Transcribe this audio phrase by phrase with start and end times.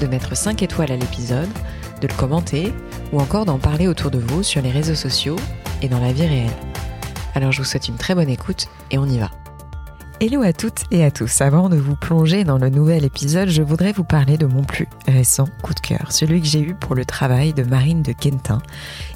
[0.00, 1.48] de mettre 5 étoiles à l'épisode,
[2.00, 2.72] de le commenter
[3.12, 5.36] ou encore d'en parler autour de vous sur les réseaux sociaux
[5.82, 6.50] et dans la vie réelle.
[7.34, 9.30] Alors je vous souhaite une très bonne écoute et on y va.
[10.20, 11.40] Hello à toutes et à tous.
[11.40, 14.88] Avant de vous plonger dans le nouvel épisode, je voudrais vous parler de mon plus
[15.10, 18.60] récent coup de cœur, celui que j'ai eu pour le travail de Marine de Quentin,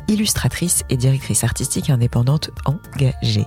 [0.08, 3.46] illustratrice et directrice artistique indépendante engagée.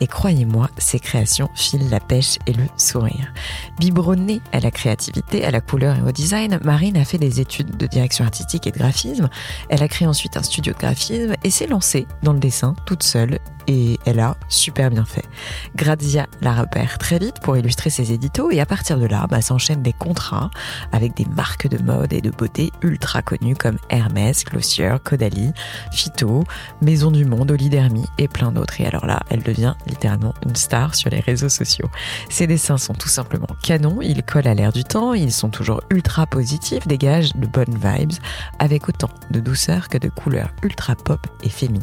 [0.00, 3.32] Et croyez-moi, ses créations filent la pêche et le sourire.
[3.78, 7.76] Biberonnée à la créativité, à la couleur et au design, Marine a fait des études
[7.76, 9.28] de direction artistique et de graphisme.
[9.68, 13.02] Elle a créé ensuite un studio de graphisme et s'est lancée dans le dessin toute
[13.02, 13.38] seule
[13.68, 15.24] et elle a super bien fait.
[15.74, 19.40] Grazia la repère très vite pour illustrer ses éditos et à partir de là, bah,
[19.40, 20.50] s'enchaînent des contrats
[20.92, 25.52] avec des marques de mode et de beauté ultra connues comme Hermès, Glossier, Caudalie,
[25.92, 26.44] Phyto,
[26.82, 28.80] Maison du Monde, Olidermy et plein d'autres.
[28.80, 31.88] Et alors là, elle devient littéralement une star sur les réseaux sociaux.
[32.28, 35.80] Ses dessins sont tout simplement canons, ils collent à l'air du temps, ils sont toujours
[35.90, 38.12] ultra positifs, dégagent de bonnes vibes
[38.58, 41.82] avec autant de douceur que de couleurs ultra pop et féminines.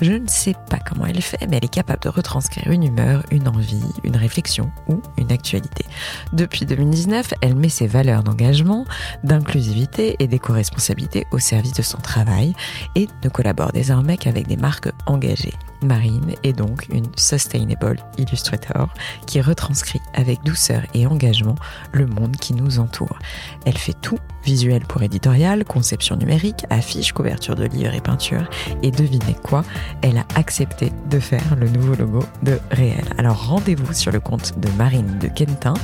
[0.00, 3.22] Je ne sais pas comment elle fait, mais elle est capable de retranscrire une humeur,
[3.30, 5.84] une envie, une réflexion ou une actualité.
[6.32, 8.84] Depuis 2019, elle met ses valeurs d'engagement,
[9.26, 12.54] d'inclusivité et d'éco-responsabilité au service de son travail
[12.94, 15.54] et ne collabore désormais qu'avec des marques engagées.
[15.82, 18.92] Marine est donc une Sustainable Illustrator
[19.26, 21.56] qui retranscrit avec douceur et engagement
[21.92, 23.18] le monde qui nous entoure.
[23.64, 28.48] Elle fait tout, visuel pour éditorial, conception numérique, affiches, couverture de livres et peintures.
[28.82, 29.64] Et devinez quoi
[30.02, 33.04] Elle a accepté de faire le nouveau logo de Réel.
[33.18, 35.74] Alors rendez-vous sur le compte de Marine de Quentin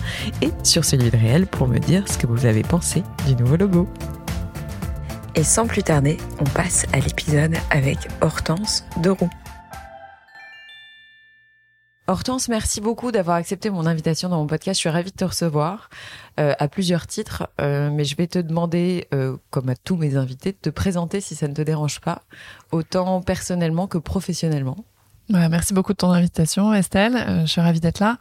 [0.40, 3.56] et sur celui de Réel pour me dire ce que vous avez pensé du nouveau
[3.56, 3.88] logo.
[5.34, 9.30] Et sans plus tarder, on passe à l'épisode avec Hortense de Roux.
[12.08, 14.78] Hortense, merci beaucoup d'avoir accepté mon invitation dans mon podcast.
[14.78, 15.88] Je suis ravie de te recevoir
[16.40, 20.16] euh, à plusieurs titres, euh, mais je vais te demander, euh, comme à tous mes
[20.16, 22.22] invités, de te présenter si ça ne te dérange pas,
[22.72, 24.84] autant personnellement que professionnellement.
[25.30, 27.16] Ouais, merci beaucoup de ton invitation, Estelle.
[27.16, 28.18] Euh, je suis ravie d'être là.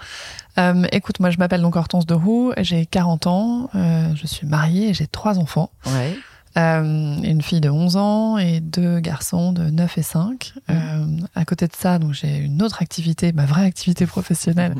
[0.57, 2.53] Euh, écoute, moi, je m'appelle donc Hortense de Roux.
[2.59, 3.69] J'ai 40 ans.
[3.75, 5.71] Euh, je suis mariée et j'ai trois enfants.
[5.87, 6.17] Ouais.
[6.57, 10.53] Euh, une fille de 11 ans et deux garçons de 9 et 5.
[10.55, 10.71] Mmh.
[10.71, 14.75] Euh, à côté de ça, donc j'ai une autre activité, ma vraie activité professionnelle,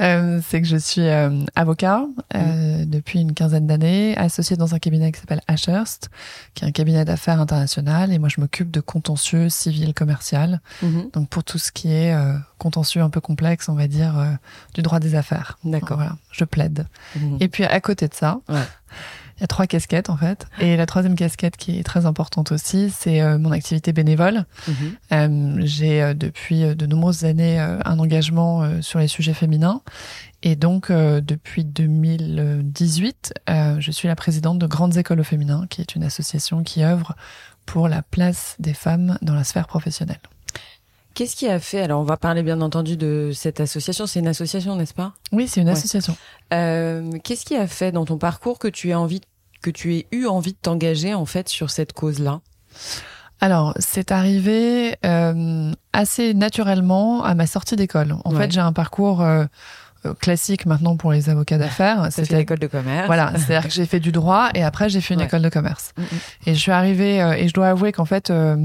[0.00, 1.06] euh, c'est que je suis
[1.54, 2.04] avocat
[2.34, 6.10] euh, depuis une quinzaine d'années, associée dans un cabinet qui s'appelle Ashurst,
[6.54, 10.60] qui est un cabinet d'affaires international, et moi je m'occupe de contentieux civil commercial,
[11.12, 12.14] donc pour tout ce qui est
[12.58, 14.14] contentieux un peu complexe, on va dire,
[14.74, 15.58] du droit des affaires.
[15.64, 15.98] D'accord.
[15.98, 16.86] Voilà, je plaide.
[17.40, 18.60] Et puis à côté de ça, Ouais.
[19.36, 20.46] Il y a trois casquettes en fait.
[20.60, 24.44] Et la troisième casquette qui est très importante aussi, c'est euh, mon activité bénévole.
[24.68, 24.74] Mhm.
[25.12, 29.82] Euh, J'ai euh, depuis de nombreuses années un engagement sur les sujets féminins.
[30.42, 35.80] Et donc depuis 2018, euh, je suis la présidente de Grandes Écoles au féminin, qui
[35.80, 37.16] est une association qui œuvre
[37.64, 40.20] pour la place des femmes dans la sphère professionnelle.
[41.14, 44.06] Qu'est-ce qui a fait Alors, on va parler bien entendu de cette association.
[44.06, 45.12] C'est une association, n'est-ce pas?
[45.32, 45.72] Oui, c'est une Ouais.
[45.74, 46.16] association.
[46.52, 49.20] Euh, Qu'est-ce qui a fait dans ton parcours que tu aies envie,
[49.62, 52.40] que tu aies eu envie de t'engager en fait sur cette cause-là?
[53.40, 58.16] Alors, c'est arrivé euh, assez naturellement à ma sortie d'école.
[58.24, 58.42] En Ouais.
[58.42, 59.44] fait, j'ai un parcours euh,
[60.20, 62.08] classique maintenant pour les avocats d'affaires.
[62.10, 63.06] C'était- l'école de commerce.
[63.06, 65.26] Voilà, c'est-à-dire que j'ai fait du droit et après j'ai fait une Ouais.
[65.26, 65.92] école de commerce.
[65.96, 66.06] Mhm.
[66.46, 68.56] Et je suis arrivée euh, et je dois avouer qu'en fait, euh,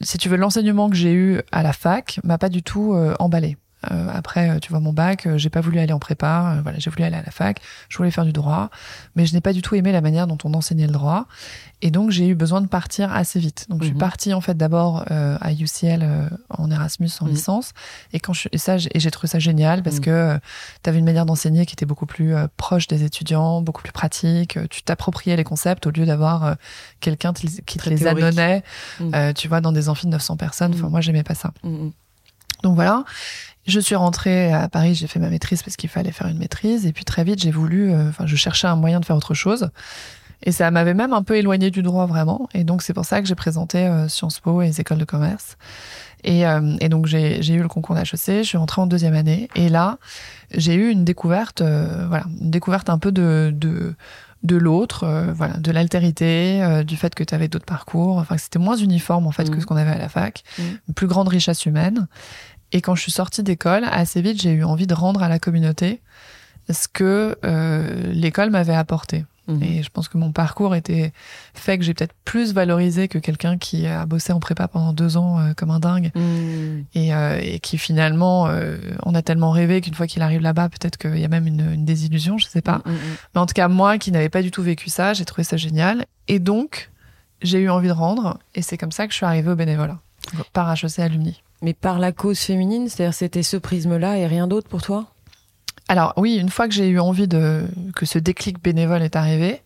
[0.00, 3.14] si tu veux, l'enseignement que j'ai eu à la fac m'a pas du tout euh,
[3.18, 3.56] emballé.
[3.92, 6.54] Euh, après, euh, tu vois, mon bac, euh, j'ai pas voulu aller en prépa.
[6.56, 7.60] euh, voilà, j'ai voulu aller à la fac.
[7.88, 8.70] Je voulais faire du droit,
[9.14, 11.26] mais je n'ai pas du tout aimé la manière dont on enseignait le droit.
[11.80, 13.66] Et donc, j'ai eu besoin de partir assez vite.
[13.68, 14.00] Donc, je suis Mhm.
[14.00, 17.30] partie en fait d'abord euh, à UCL en Erasmus en Mhm.
[17.30, 17.72] licence.
[18.12, 20.02] Et quand je, et ça, j'ai- et j'ai trouvé ça génial parce Mhm.
[20.04, 20.40] que
[20.82, 24.58] tu avais une manière d'enseigner qui était beaucoup plus proche des étudiants, beaucoup plus pratique.
[24.70, 26.56] Tu t'appropriais les concepts au lieu d'avoir
[26.98, 28.24] quelqu'un qui te Très les théorique.
[28.24, 28.64] annonnait,
[29.34, 30.74] tu vois, dans des amphis de 900 personnes.
[30.74, 31.52] Enfin, moi, j'aimais pas ça.
[32.64, 33.04] Donc voilà.
[33.68, 36.86] Je suis rentrée à Paris, j'ai fait ma maîtrise parce qu'il fallait faire une maîtrise.
[36.86, 39.34] Et puis très vite, j'ai voulu, euh, enfin, je cherchais un moyen de faire autre
[39.34, 39.68] chose.
[40.42, 42.48] Et ça m'avait même un peu éloigné du droit vraiment.
[42.54, 45.04] Et donc c'est pour ça que j'ai présenté euh, Sciences Po et les écoles de
[45.04, 45.58] commerce.
[46.24, 49.48] Et, euh, et donc j'ai eu le concours d'HEC, je suis rentrée en deuxième année.
[49.54, 49.98] Et là,
[50.52, 53.94] j'ai eu une découverte, euh, voilà, une découverte un peu de, de
[54.44, 55.04] de l'autre,
[55.34, 58.18] voilà, de l'altérité, du fait que tu avais d'autres parcours.
[58.18, 59.60] Enfin, c'était moins uniforme en fait que Mhm.
[59.62, 62.06] ce qu'on avait à la fac, une plus grande richesse humaine.
[62.72, 65.38] Et quand je suis sortie d'école, assez vite, j'ai eu envie de rendre à la
[65.38, 66.00] communauté
[66.70, 69.24] ce que euh, l'école m'avait apporté.
[69.46, 69.62] Mhm.
[69.62, 71.14] Et je pense que mon parcours était
[71.54, 75.16] fait que j'ai peut-être plus valorisé que quelqu'un qui a bossé en prépa pendant deux
[75.16, 76.84] ans euh, comme un dingue Mhm.
[76.94, 78.50] et, euh, et qui finalement,
[79.06, 81.72] on a tellement rêvé qu'une fois qu'il arrive là-bas, peut-être qu'il y a même une,
[81.72, 82.82] une désillusion, je sais pas.
[82.84, 82.94] Mhm.
[83.34, 85.56] Mais en tout cas, moi qui n'avais pas du tout vécu ça, j'ai trouvé ça
[85.56, 86.04] génial.
[86.28, 86.90] Et donc,
[87.40, 88.38] j'ai eu envie de rendre.
[88.54, 89.98] Et c'est comme ça que je suis arrivée au bénévolat,
[90.52, 91.42] par HEC Alumni.
[91.62, 95.06] Mais par la cause féminine, c'est-à-dire c'était ce prisme-là et rien d'autre pour toi?
[95.88, 97.66] Alors oui, une fois que j'ai eu envie de
[97.96, 99.62] que ce déclic bénévole est arrivé,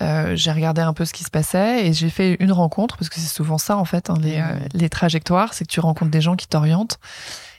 [0.00, 3.08] euh, j'ai regardé un peu ce qui se passait et j'ai fait une rencontre parce
[3.08, 4.44] que c'est souvent ça en fait hein, les, Mmh.
[4.44, 6.98] euh, les trajectoires, c'est que tu rencontres des gens qui t'orientent.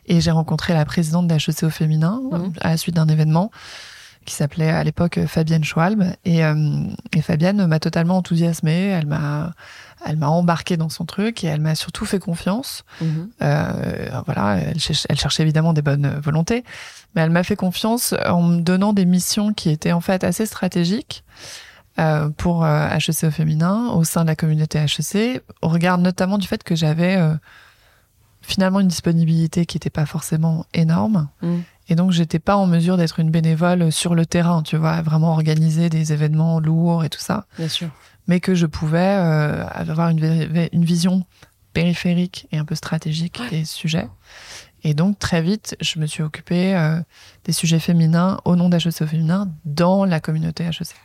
[0.06, 2.54] Et j'ai rencontré la présidente d'HEC au féminin Mhm.
[2.62, 3.52] à la suite d'un événement
[4.30, 6.84] qui s'appelait à l'époque Fabienne Schwalb et, euh,
[7.16, 9.54] et Fabienne m'a totalement enthousiasmée, elle m'a
[10.06, 12.86] elle m'a embarqué dans son truc et elle m'a surtout fait confiance.
[13.02, 13.30] Mhm.
[13.42, 16.64] Euh, voilà, elle, cherche- elle cherchait évidemment des bonnes volontés,
[17.16, 20.46] mais elle m'a fait confiance en me donnant des missions qui étaient en fait assez
[20.46, 21.26] stratégiques
[22.00, 26.48] euh, pour HEC au féminin au sein de la communauté HEC, au regard notamment du
[26.48, 27.34] fait que j'avais euh,
[28.42, 31.28] finalement une disponibilité qui n'était pas forcément énorme.
[31.42, 31.64] Mhm.
[31.90, 35.34] Et donc, j'étais pas en mesure d'être une bénévole sur le terrain, tu vois, vraiment
[35.34, 37.90] organiser des événements lourds et tout ça Bien sûr.
[38.28, 41.26] mais que je pouvais euh, avoir une, vision
[41.74, 44.08] périphérique et un peu stratégique des sujets.
[44.84, 47.00] Et donc, très vite, je me suis occupée euh,
[47.44, 50.96] des sujets féminins au nom d'HEC au féminin dans la communauté HEC.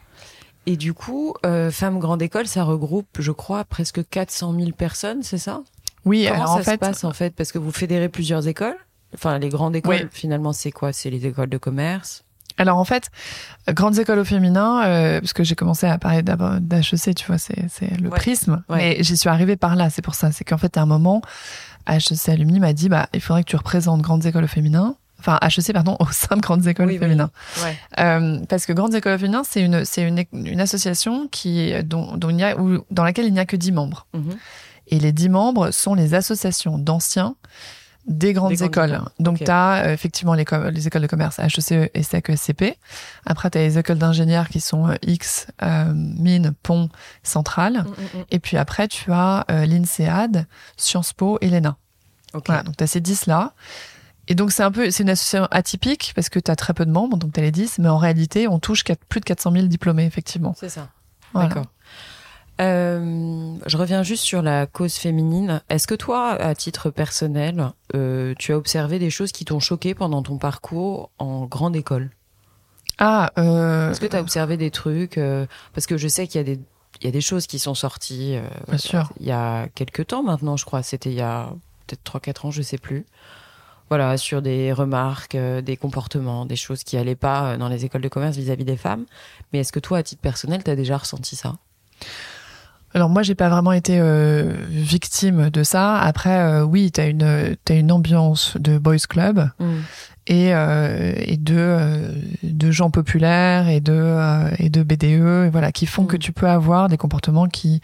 [0.67, 5.23] Et du coup, euh, Femmes Grande École, ça regroupe, je crois, presque 400 000 personnes,
[5.23, 5.63] c'est ça?
[6.05, 7.35] Oui, Comment alors ça en fait, se passe en fait?
[7.35, 8.77] Parce que vous fédérez plusieurs écoles.
[9.15, 10.09] Enfin, les grandes écoles, Oui.
[10.13, 10.93] finalement, c'est quoi?
[10.93, 12.25] C'est les écoles de commerce?
[12.57, 13.11] alors en fait,
[13.71, 17.57] grandes écoles au féminin, euh, parce que j'ai commencé à parler d'HEC, tu vois, c'est
[18.01, 18.17] le Ouais.
[18.17, 18.77] prisme, Ouais.
[18.77, 20.31] mais j'y suis arrivée par là, c'est pour ça.
[20.31, 21.21] C'est qu'en fait, à un moment,
[21.89, 25.37] HEC Alumni m'a dit, bah, il faudrait que tu représentes grandes écoles au féminin, enfin
[25.43, 27.01] HEC, pardon, au sein de grandes écoles Oui, au oui.
[27.01, 27.31] féminin.
[27.65, 27.77] Ouais.
[27.99, 32.31] Euh, parce que Grandes Écoles Féminin, c'est une, c'est une, une association qui, dont, dont
[32.31, 34.07] il y a, où- dans laquelle il n'y a que 10 membres.
[34.15, 34.37] Mhm.
[34.89, 37.35] Et les 10 membres sont les associations d'anciens
[38.07, 38.91] des grandes, Des grandes écoles.
[38.95, 39.09] écoles.
[39.19, 39.45] Donc, Ok.
[39.45, 42.77] tu as effectivement les, co- les écoles de commerce HEC, ESSEC, ESCP.
[43.25, 46.89] Après, tu as les écoles d'ingénieurs qui sont euh, X, euh, Mines, Pont,
[47.23, 47.85] Centrale.
[48.15, 48.25] Mhm.
[48.31, 50.47] Et puis après, tu as euh, l'INSEAD,
[50.77, 51.77] Sciences Po et l'ENA.
[52.35, 52.45] Ok.
[52.47, 53.53] Voilà, donc tu as ces 10 là.
[54.27, 56.87] Et donc c'est un peu c'est une association atypique parce que tu as très peu
[56.87, 59.53] de membres, donc tu as les 10, mais en réalité, on touche plus de 400
[59.53, 60.55] 000 diplômés, effectivement.
[60.59, 60.89] C'est ça.
[61.35, 61.49] Voilà.
[61.49, 61.67] D'accord.
[62.61, 65.63] Euh, je reviens juste sur la cause féminine.
[65.69, 69.95] Est-ce que toi, à titre personnel, euh, tu as observé des choses qui t'ont choqué
[69.95, 72.11] pendant ton parcours en grande école?
[72.99, 76.39] Ah, euh, Est-ce que tu as observé des trucs euh, Parce que je sais qu'il
[76.39, 76.61] y a des
[77.01, 78.39] il y a des choses qui sont sorties.
[78.69, 79.11] Bien sûr.
[79.19, 80.85] Il y a quelques temps maintenant, je crois.
[80.85, 81.53] C'était il y a
[81.87, 83.05] peut-être 3-4 ans, je sais plus.
[83.89, 88.09] Voilà, sur des remarques, des comportements, des choses qui allaient pas dans les écoles de
[88.09, 89.07] commerce vis-à-vis des femmes.
[89.53, 91.57] Mais est-ce que toi, à titre personnel, tu as déjà ressenti ça?
[92.95, 95.97] Alors moi, j'ai pas vraiment été euh, victime de ça.
[95.99, 99.51] Après, euh, oui, t'as une t'as une ambiance de boys club
[100.29, 102.13] et euh, et de euh,
[102.45, 106.07] de gens populaires et de euh, et de BDE, voilà, qui font Mm.
[106.07, 107.81] que tu peux avoir des comportements qui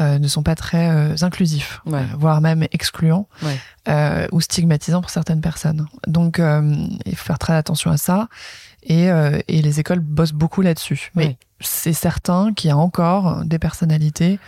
[0.00, 2.00] euh, ne sont pas très euh, inclusifs, Ouais.
[2.18, 3.58] voire même excluants Ouais.
[3.88, 5.86] euh, ou stigmatisants pour certaines personnes.
[6.06, 6.62] Donc, euh,
[7.04, 8.28] il faut faire très attention à ça.
[8.82, 11.10] Et, euh, et les écoles bossent beaucoup là-dessus.
[11.14, 11.38] Mais Ouais.
[11.60, 14.38] C'est certain qu'il y a encore des personnalités,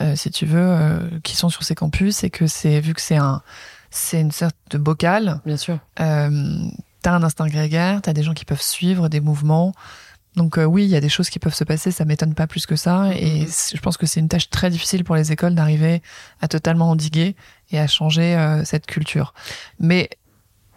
[0.00, 3.00] euh, si tu veux, euh, qui sont sur ces campus et que c'est vu que
[3.00, 3.42] c'est un
[3.90, 5.40] c'est une sorte de bocal.
[5.46, 5.78] Bien sûr.
[6.00, 6.68] Euh,
[7.02, 9.72] t'as un instinct grégaire, t'as des gens qui peuvent suivre des mouvements.
[10.34, 12.46] Donc euh, oui, il y a des choses qui peuvent se passer, ça m'étonne pas
[12.46, 13.08] plus que ça.
[13.14, 13.46] Et Mhm.
[13.48, 16.02] c'est- je pense que c'est une tâche très difficile pour les écoles d'arriver
[16.42, 17.36] à totalement endiguer
[17.70, 19.32] et à changer euh, cette culture.
[19.80, 20.10] Mais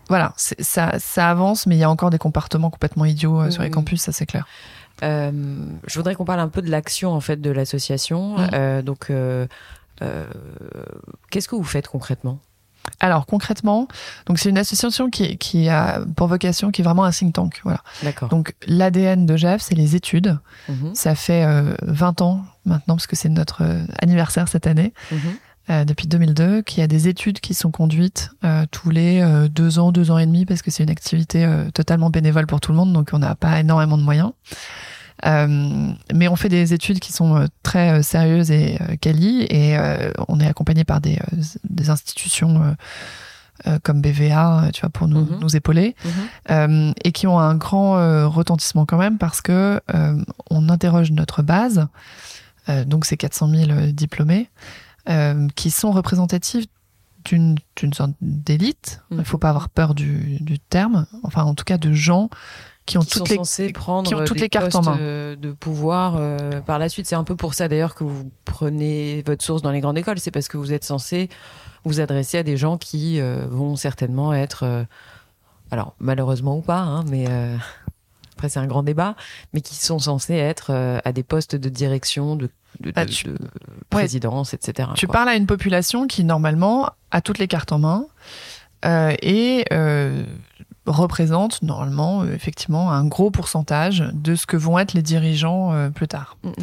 [0.07, 3.61] voilà, ça, ça avance, mais il y a encore des comportements complètement idiots euh, sur
[3.63, 3.75] les Mhm.
[3.75, 4.47] campus, ça c'est clair.
[5.03, 5.31] Euh,
[5.87, 8.37] je voudrais qu'on parle un peu de l'action en fait de l'association.
[8.37, 8.49] Mm.
[8.53, 9.47] Euh, donc, euh,
[11.29, 12.39] qu'est-ce que vous faites concrètement?
[13.01, 13.87] Alors concrètement,
[14.25, 17.61] donc c'est une association qui, qui a pour vocation, qui est vraiment un think tank.
[17.63, 17.81] Voilà.
[18.03, 18.29] D'accord.
[18.29, 20.39] Donc l'ADN de GEF, c'est les études.
[20.67, 23.63] Mhm, Ça fait euh, 20 ans maintenant, parce que c'est notre
[24.01, 24.93] anniversaire cette année,
[25.69, 29.47] euh, depuis 2002, qu'il y a des études qui sont conduites euh, tous les euh,
[29.47, 32.71] deux ans, deux ans et demi, parce que c'est une activité totalement bénévole pour tout
[32.71, 34.31] le monde, donc on n'a pas énormément de moyens.
[35.25, 39.77] Euh, mais on fait des études qui sont euh, très euh, sérieuses et quali, et
[40.27, 41.19] on est accompagné par des,
[41.69, 42.75] des institutions
[43.83, 45.39] comme BVA, tu vois, pour nous, Mhm.
[45.41, 46.11] nous épauler, Mhm.
[46.51, 49.81] euh, et qui ont un grand euh, retentissement quand même parce que
[50.49, 51.87] on interroge notre base,
[52.85, 54.49] donc ces 400 000 diplômés,
[55.55, 56.65] qui sont représentatifs
[57.25, 57.57] d'une
[57.93, 59.01] sorte d'élite.
[59.11, 59.19] Il Mhm.
[59.19, 62.29] ne faut pas avoir peur du, du terme, enfin en tout cas de gens
[62.89, 64.81] qui ont qui toutes sont les censés prendre qui ont toutes des les cartes en
[64.81, 64.97] main.
[64.97, 67.05] de pouvoir euh, par la suite.
[67.07, 70.19] C'est un peu pour ça d'ailleurs que vous prenez votre source dans les grandes écoles.
[70.19, 71.29] C'est parce que vous êtes censé
[71.85, 74.83] vous adresser à des gens qui euh, vont certainement être, euh,
[75.71, 77.25] alors malheureusement ou pas, hein, mais
[78.35, 79.15] après c'est un grand débat,
[79.53, 80.71] mais qui sont censés être
[81.05, 82.49] à des postes de direction, de,
[82.81, 83.37] de, de- tu- de
[83.89, 84.89] présidence, etc.
[84.95, 85.13] Tu quoi.
[85.13, 88.05] parles à une population qui, normalement, a toutes les cartes en main
[88.85, 90.23] euh, et euh,
[90.85, 95.89] représente, normalement, euh, effectivement, un gros pourcentage de ce que vont être les dirigeants euh,
[95.89, 96.37] plus tard.
[96.43, 96.53] Mm, mm.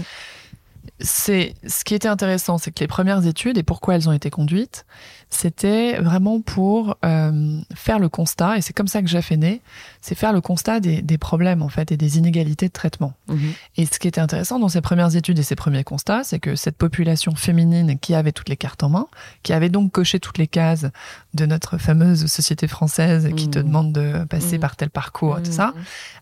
[0.99, 4.31] C'est ce qui était intéressant, c'est que les premières études et pourquoi elles ont été
[4.31, 4.87] conduites,
[5.29, 9.61] c'était vraiment pour euh, faire le constat, et c'est comme ça que Jeff est né,
[10.01, 13.13] c'est faire le constat des, des problèmes en fait et des inégalités de traitement.
[13.29, 13.53] Mhm.
[13.77, 16.57] Et ce qui était intéressant dans ces premières études et ces premiers constats, c'est que
[16.57, 19.07] cette population féminine qui avait toutes les cartes en main,
[19.43, 20.87] qui avait donc coché toutes les cases
[21.35, 23.67] de notre fameuse société française qui te Mhm.
[23.67, 24.61] demande de passer Mhm.
[24.63, 25.75] par tel parcours, tout ça,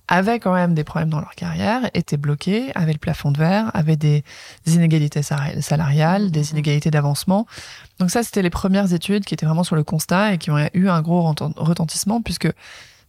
[0.09, 3.71] avait quand même des problèmes dans leur carrière, étaient bloqués, avaient le plafond de verre,
[3.75, 4.23] avaient des
[4.67, 6.47] inégalités sal- salariales, des Mhm.
[6.53, 7.47] inégalités d'avancement.
[7.99, 10.59] Donc ça, c'était les premières études qui étaient vraiment sur le constat et qui ont
[10.75, 12.49] eu un gros reten- retentissement puisque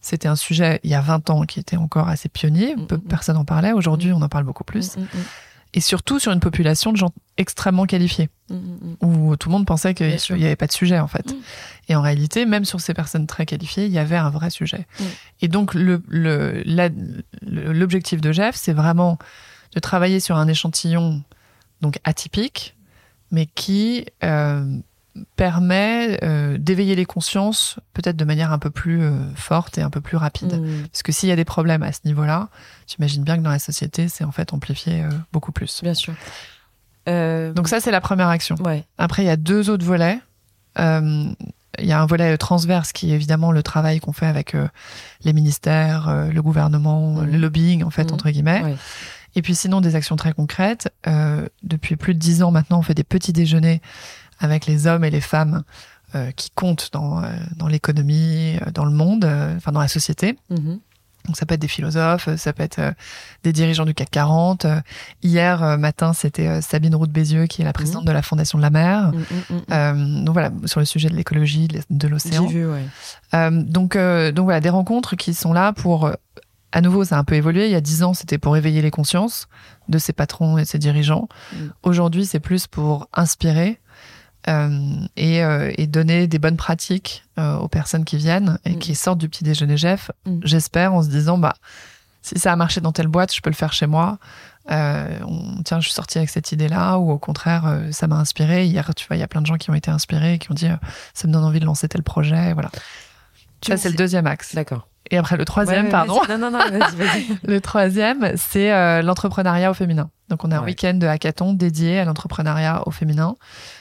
[0.00, 3.02] c'était un sujet il y a 20 ans qui était encore assez pionnier, peu Mhm.
[3.02, 3.72] personne n'en parlait.
[3.72, 4.96] Aujourd'hui, on en parle beaucoup plus.
[5.76, 9.06] Et surtout sur une population de gens extrêmement qualifiés, mm, mm, mm.
[9.06, 11.36] où tout le monde pensait qu'il n'y avait pas de sujet en fait.
[11.88, 14.86] Et en réalité, même sur ces personnes très qualifiées, il y avait un vrai sujet.
[15.42, 15.74] Et donc
[17.42, 19.18] l'objectif de Jeff, c'est vraiment
[19.74, 21.22] de travailler sur un échantillon
[21.82, 22.74] donc atypique,
[23.30, 24.78] mais qui euh,
[25.36, 29.90] permet euh, d'éveiller les consciences peut-être de manière un peu plus euh, forte et un
[29.90, 30.60] peu plus rapide.
[30.60, 30.82] Mm.
[30.90, 32.48] Parce que s'il y a des problèmes à ce niveau-là,
[32.86, 35.82] j'imagine bien que dans la société, c'est en fait amplifié euh, beaucoup plus.
[35.82, 36.14] Bien sûr.
[37.06, 38.56] Donc ça, c'est la première action.
[38.64, 38.84] ouais.
[38.98, 40.18] Après, il y a deux autres volets.
[40.78, 44.56] Il y a un volet transverse qui est évidemment le travail qu'on fait avec
[45.24, 47.30] les ministères, le gouvernement, Mhm.
[47.30, 48.14] le lobbying, en fait, Mhm.
[48.14, 48.62] entre guillemets.
[48.62, 48.76] Ouais.
[49.36, 50.90] Et puis sinon, des actions très concrètes.
[51.62, 53.80] Depuis plus de dix ans maintenant, on fait des petits déjeuners
[54.38, 55.62] avec les hommes et les femmes
[56.14, 59.24] euh, qui comptent dans, euh, dans l'économie, euh, dans le monde,
[59.56, 60.38] enfin dans la société.
[60.50, 60.78] Mhm.
[61.26, 62.94] Donc ça peut être des philosophes, ça peut être
[63.42, 64.64] des dirigeants du CAC 40.
[64.64, 64.80] Euh,
[65.22, 68.62] hier matin, c'était Sabine Roux de Bézieux, qui est la présidente de la Fondation de
[68.62, 69.12] la mer.
[69.12, 69.62] Mm, mm, mm.
[69.72, 72.46] Euh, donc voilà, sur le sujet de l'écologie, de de J'ai l'océan.
[72.46, 72.84] vu, ouais.
[73.34, 76.10] Euh, donc, euh, donc voilà, des rencontres qui sont là pour.
[76.72, 77.66] à nouveau, ça a un peu évolué.
[77.66, 79.48] Il y a dix ans, c'était pour éveiller les consciences
[79.88, 81.28] de ces patrons et de ces dirigeants.
[81.82, 83.80] Aujourd'hui, c'est plus pour inspirer
[84.46, 88.78] et, euh, et donner des bonnes pratiques euh, aux personnes qui viennent et Mm.
[88.78, 90.10] qui sortent du petit déjeuner Jeff.
[90.24, 90.40] Mm.
[90.44, 91.54] J'espère en se disant, bah,
[92.22, 94.18] si ça a marché dans telle boîte, je peux le faire chez moi.
[94.70, 98.16] Euh, on, tiens, je suis sortie avec cette idée-là, ou au contraire, euh, ça m'a
[98.16, 98.66] inspiré.
[98.66, 100.50] Hier, tu vois, il y a plein de gens qui ont été inspirés, et qui
[100.50, 100.76] ont dit, euh,
[101.14, 102.52] ça me donne envie de lancer tel projet.
[102.52, 102.70] Voilà.
[103.60, 104.54] Tu Ça, c'est le deuxième axe.
[104.54, 104.88] D'accord.
[105.10, 106.20] Et après, le troisième, Ouais, pardon.
[106.28, 107.26] Non, non, non, vas-y, vas-y.
[107.46, 110.10] Le troisième, c'est euh, l'entrepreneuriat au féminin.
[110.28, 110.66] Donc, on a un Ouais.
[110.66, 113.36] week-end de hackathon dédié à l'entrepreneuriat au féminin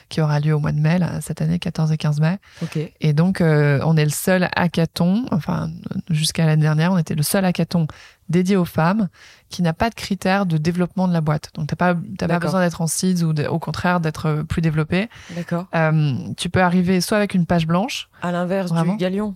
[0.09, 2.37] qui aura lieu au mois de mai, là, cette année, 14 et 15 mai.
[2.61, 2.77] Ok.
[3.01, 5.69] Et donc, euh, on est le seul hackathon, enfin,
[6.11, 7.87] jusqu'à l'année dernière, on était le seul hackathon
[8.29, 9.07] dédié aux femmes
[9.49, 11.49] qui n'a pas de critères de développement de la boîte.
[11.55, 14.43] Donc, t'as pas, t'as pas besoin d'être en seeds ou de- au contraire d'être euh,
[14.43, 15.09] plus développé.
[15.35, 15.65] D'accord.
[15.73, 19.33] Euh, tu peux arriver soit avec une page blanche, À l'inverse Vraiment du galion.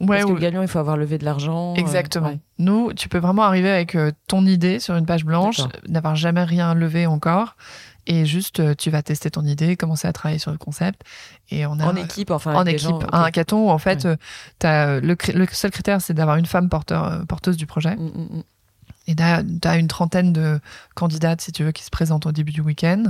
[0.00, 1.72] Ouais, Parce que ou- le galion, il faut avoir levé de l'argent.
[1.72, 2.28] euh, Exactement.
[2.28, 2.38] ouais.
[2.58, 6.16] Nous, tu peux vraiment arriver avec euh, ton idée sur une page blanche, euh, n'avoir
[6.16, 7.56] jamais rien levé encore,
[8.06, 11.02] et juste tu vas tester ton idée, commencer à travailler sur le concept.
[11.50, 12.54] Et on a En équipe, enfin.
[12.54, 15.00] en équipe gens, un hackathon où en fait, Ouais.
[15.00, 17.96] le, seul critère c'est d'avoir une femme porteur, porteuse du projet.
[17.96, 18.42] Mm, mm, mm.
[19.08, 20.58] Et t'as, t'as une trentaine de
[20.94, 23.04] candidates, si tu veux, qui se présentent au début du week-end.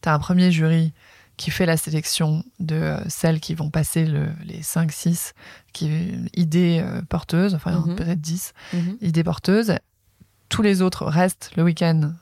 [0.00, 0.92] T'as un premier jury
[1.36, 5.32] qui fait la sélection de euh, celles qui vont passer le, les 5-6
[5.72, 5.90] qui,
[6.34, 7.94] idées euh, porteuses, enfin Mhm.
[7.96, 8.96] peut-être 10 Mhm.
[9.02, 9.74] idées porteuses.
[10.48, 12.12] Tous les autres restent le week-end,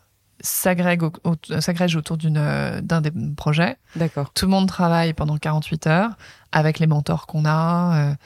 [0.41, 3.77] s'agrègent, au- au- s'agrègent autour euh, d'un des projets.
[3.97, 4.33] D'accord.
[4.35, 6.11] Tout le monde travaille pendant 48 heures
[6.53, 8.17] avec les mentors qu'on a,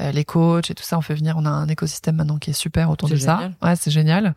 [0.00, 0.98] euh, les coachs et tout ça.
[0.98, 3.50] On fait venir, on a un écosystème maintenant qui est super autour de ça.
[3.62, 4.34] Ouais, c'est génial.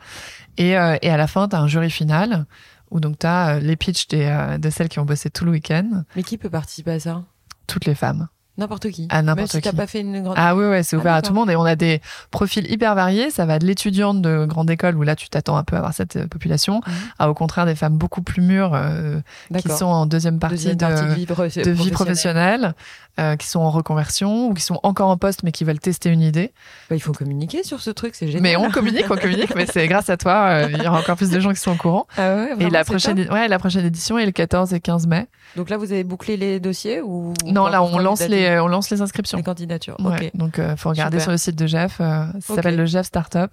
[0.57, 2.45] Et, euh, et à la fin, tu as un jury final
[2.91, 5.51] où donc tu as les pitchs des, euh, de celles qui ont bossé tout le
[5.51, 7.23] week-end, Mais qui peut participer à ça?
[7.67, 8.27] Toutes les femmes.
[8.59, 9.07] N'importe qui.
[9.11, 9.71] Ah, n'importe si qui.
[9.71, 10.33] pas fait une grande.
[10.35, 11.27] Ah oui, ouais, c'est Ah, ouvert à d'accord.
[11.27, 12.01] tout le monde et on a des
[12.31, 13.29] profils hyper variés.
[13.29, 15.93] Ça va de l'étudiante de grande école où là tu t'attends un peu à avoir
[15.93, 16.93] cette euh, population, Mhm.
[17.19, 19.19] à au contraire des femmes beaucoup plus mûres euh,
[19.59, 22.73] qui sont en deuxième partie, Deuxième de, partie de vie, pro- de vie professionnelle.
[23.19, 26.09] Euh, qui sont en reconversion ou qui sont encore en poste mais qui veulent tester
[26.09, 26.51] une idée.
[26.89, 28.41] Bah, il faut communiquer sur ce truc, c'est génial.
[28.43, 31.15] Mais on communique, on communique, mais c'est grâce à toi, euh, il y aura encore
[31.17, 32.07] plus de gens qui sont au courant.
[32.17, 35.27] Ah ouais, Et la prochaine, ouais, la prochaine édition est le 14 et 15 mai.
[35.55, 38.89] Donc là, vous avez bouclé les dossiers ou Non, là, on lance les, on lance
[38.89, 39.37] les inscriptions.
[39.37, 39.95] les candidatures.
[39.99, 41.23] Ouais, Ok, Donc, euh, faut regarder Super.
[41.23, 41.97] sur le site de Jeff.
[42.01, 42.55] euh, ça Ok.
[42.57, 43.51] s'appelle le Jeff Startup.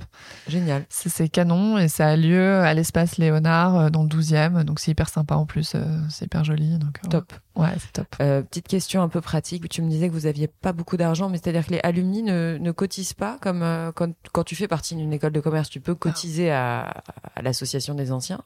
[0.48, 0.84] génial.
[0.88, 4.64] C'est canon et ça a lieu à l'espace Léonard euh, dans le 12e.
[4.64, 5.72] Donc, c'est hyper sympa en plus.
[5.74, 5.80] euh,
[6.10, 6.78] c'est hyper joli.
[6.78, 7.32] Donc, euh, Top.
[7.56, 8.06] Ouais, c'est top.
[8.20, 9.53] Euh, petite question un peu pratique.
[9.60, 12.58] Tu me disais que vous aviez pas beaucoup d'argent, mais c'est-à-dire que les alumni ne,
[12.60, 15.94] ne cotisent pas comme euh, quand, tu fais partie d'une école de commerce, tu peux
[15.94, 17.02] cotiser à,
[17.34, 18.42] à l'association des anciens.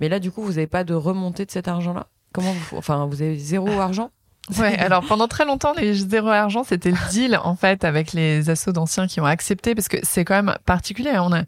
[0.00, 2.08] Mais là, du coup, vous n'avez pas de remontée de cet argent-là?
[2.32, 4.10] Comment vous, enfin, vous avez zéro argent?
[4.58, 8.50] Ouais, alors pendant très longtemps, les zéro argent, c'était le deal en fait avec les
[8.50, 11.10] assos d'anciens qui ont accepté parce que c'est quand même particulier.
[11.10, 11.22] hein.
[11.24, 11.42] On, a,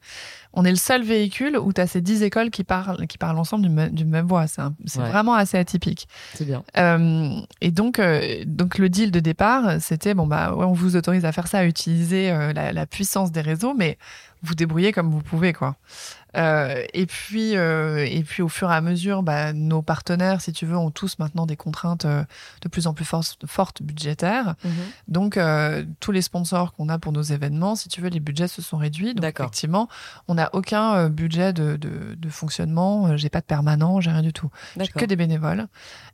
[0.52, 3.38] on est le seul véhicule où tu as ces dix écoles qui parlent, qui parlent
[3.38, 4.46] ensemble d'une même- voix.
[4.46, 5.08] C'est un- c'est Ouais.
[5.08, 6.06] vraiment assez atypique.
[6.34, 6.62] C'est bien.
[6.76, 10.94] Euh, et donc, euh, donc le deal de départ, c'était bon bah ouais, on vous
[10.94, 13.98] autorise à faire ça, à utiliser euh, la, la puissance des réseaux, mais
[14.42, 15.74] vous débrouillez comme vous pouvez quoi.
[16.36, 20.52] Euh, et puis euh, et puis au fur et à mesure, bah, nos partenaires, si
[20.52, 22.24] tu veux, ont tous maintenant des contraintes euh,
[22.62, 24.54] de plus en plus fortes, fortes budgétaires.
[25.08, 28.48] Donc euh, tous les sponsors qu'on a pour nos événements, si tu veux, les budgets
[28.48, 29.14] se sont réduits.
[29.14, 29.46] Donc D'accord.
[29.46, 29.88] effectivement,
[30.28, 33.16] on n'a aucun budget de, de, de fonctionnement.
[33.16, 34.50] J'ai pas de permanent, j'ai rien du tout.
[34.78, 35.66] J'ai que des bénévoles.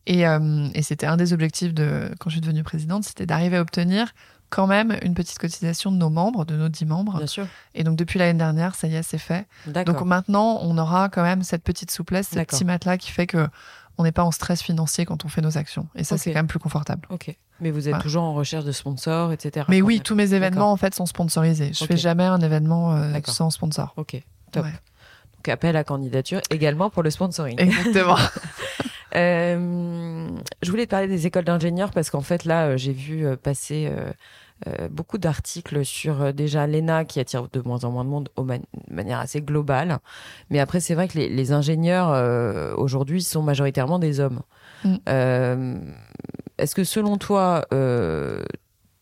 [0.07, 3.57] Et, euh, et c'était un des objectifs de quand je suis devenue présidente, c'était d'arriver
[3.57, 4.13] à obtenir
[4.51, 7.17] quand même une petite cotisation de nos membres, de nos dix membres.
[7.19, 7.47] Bien sûr.
[7.75, 9.47] Et donc depuis l'année dernière, ça y est, c'est fait.
[9.67, 9.95] D'accord.
[9.95, 13.49] Donc maintenant, on aura quand même cette petite souplesse, ce petit matelas qui fait que
[13.99, 15.87] on n'est pas en stress financier quand on fait nos actions.
[15.95, 17.07] Et ça, c'est quand même plus confortable.
[17.11, 17.37] Ok.
[17.61, 18.03] Mais vous êtes Voilà.
[18.03, 19.67] toujours en recherche de sponsors, etc.
[19.69, 20.03] Mais oui, même.
[20.03, 21.73] tous mes événements en fait sont sponsorisés.
[21.75, 21.89] Je Ok.
[21.91, 23.93] fais jamais un événement euh, sans sponsor.
[23.99, 24.23] Ok.
[24.53, 24.65] Top.
[24.65, 24.73] Ouais.
[25.37, 27.61] Donc appel à candidature également pour le sponsoring.
[27.61, 28.17] Exactement.
[29.15, 30.29] Euh,
[30.63, 33.37] je voulais te parler des écoles d'ingénieurs parce qu'en fait là euh, j'ai vu euh,
[33.37, 33.91] passer
[34.91, 38.95] beaucoup d'articles sur déjà l'ENA qui attire de moins en moins de monde man- de
[38.95, 39.99] manière assez globale.
[40.51, 44.41] Mais après c'est vrai que les, les ingénieurs euh, aujourd'hui sont majoritairement des hommes.
[44.85, 44.97] Mm.
[45.09, 45.79] Euh,
[46.59, 48.43] Est-ce que selon toi, euh,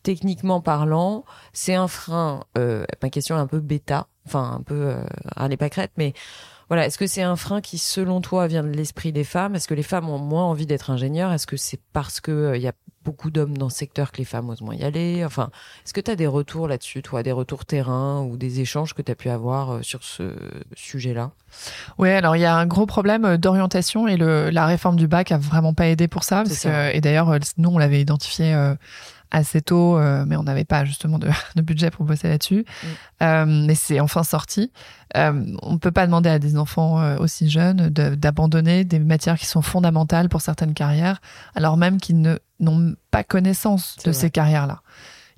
[0.01, 4.93] techniquement parlant, c'est un frein Ma question est un peu bêta, enfin un peu
[5.35, 6.13] râler pas crête, mais
[6.69, 9.55] voilà, est-ce que c'est un frein qui, selon toi, vient de l'esprit des femmes?
[9.55, 11.33] Est-ce que les femmes ont moins envie d'être ingénieurs?
[11.33, 14.25] Est-ce que c'est parce que euh, y a beaucoup d'hommes dans ce secteur que les
[14.25, 15.23] femmes osent moins y aller?
[15.25, 15.49] Enfin,
[15.83, 19.01] est-ce que tu as des retours là-dessus, toi, des retours terrain ou des échanges que
[19.01, 20.35] tu as pu avoir euh, sur ce
[20.75, 21.31] sujet-là?
[21.97, 25.07] Ouais, alors il y a un gros problème euh, d'orientation et le, la réforme du
[25.07, 26.43] bac a vraiment pas aidé pour ça.
[26.45, 26.91] C'est Parce ça.
[26.91, 28.75] que, et d'ailleurs, nous, on l'avait identifié euh,
[29.31, 32.65] assez tôt, euh, mais on n'avait pas justement de, de budget pour bosser là-dessus.
[32.65, 32.87] Mm.
[33.23, 34.71] Euh, mais c'est enfin sorti.
[35.17, 39.37] Euh, on ne peut pas demander à des enfants aussi jeunes de- d'abandonner des matières
[39.37, 41.21] qui sont fondamentales pour certaines carrières,
[41.55, 42.21] alors même qu'ils
[42.59, 44.13] n'ont pas connaissance de vrai.
[44.13, 44.81] ces carrières-là.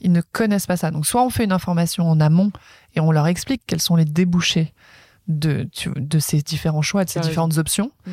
[0.03, 0.89] Ils ne connaissent pas ça.
[0.89, 2.51] Donc, soit on fait une information en amont
[2.95, 4.73] et on leur explique quels sont les débouchés
[5.27, 7.91] de, tu- de ces différents choix, de ces différentes options.
[8.07, 8.11] Mm.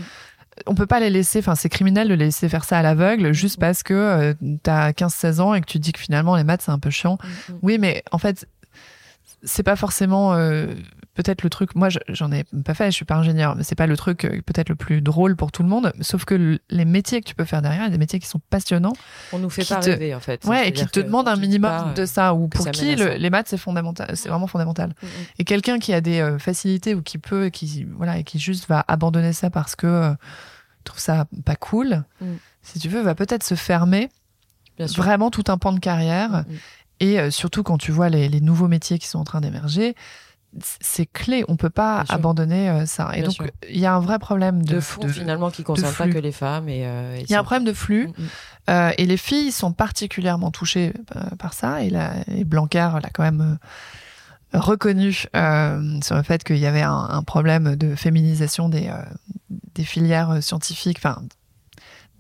[0.67, 3.33] On peut pas les laisser, enfin c'est criminel de les laisser faire ça à l'aveugle
[3.33, 6.63] juste parce que tu as 15-16 ans et que tu dis que finalement les maths
[6.63, 7.19] c'est un peu chiant.
[7.63, 8.47] Oui, mais en fait,
[9.45, 10.67] c'est pas forcément euh,
[11.15, 11.75] peut-être le truc.
[11.75, 14.25] Moi, je- j'en ai pas fait, je suis pas ingénieur, mais c'est pas le truc
[14.25, 15.93] euh, peut-être le plus drôle pour tout le monde.
[16.01, 18.19] Sauf que le- les métiers que tu peux faire derrière, il y a des métiers
[18.19, 18.93] qui sont passionnants,
[19.33, 20.45] On nous fait pas te- rêver, en fait.
[20.45, 23.17] ouais, et qui te demandent un minimum de ça, ou pour ça qui le- ça.
[23.19, 24.91] les maths c'est fondamental, c'est vraiment fondamental.
[25.03, 25.11] Mm, mm.
[25.39, 28.39] Et quelqu'un qui a des euh, facilités ou qui peut, et qui voilà, et qui
[28.39, 30.15] juste va abandonner ça parce que euh,
[30.85, 32.27] trouve ça pas cool, Mm.
[32.63, 34.09] si tu veux, va peut-être se fermer
[34.79, 35.03] Bien sûr.
[35.03, 36.45] vraiment tout un pan de carrière.
[36.49, 36.55] Mm.
[37.01, 39.95] Et euh, surtout quand tu vois les, les nouveaux métiers qui sont en train d'émerger,
[40.81, 41.45] c'est clé.
[41.49, 43.11] On peut pas Bien abandonner euh, ça.
[43.15, 45.63] Et Bien donc il y a un vrai problème de, de fond de- finalement qui
[45.63, 48.09] concerne pas que les femmes et euh, Il y a un problème de flux.
[48.09, 48.29] Mm, mm.
[48.71, 50.93] Euh, et les filles sont particulièrement touchées
[51.39, 51.83] par ça.
[51.83, 53.59] Et, la, et Blanquer l'a quand même
[54.53, 55.29] reconnu sur
[56.17, 58.91] le fait qu'il y avait un, un problème de féminisation des,
[59.75, 61.23] des filières scientifiques, enfin,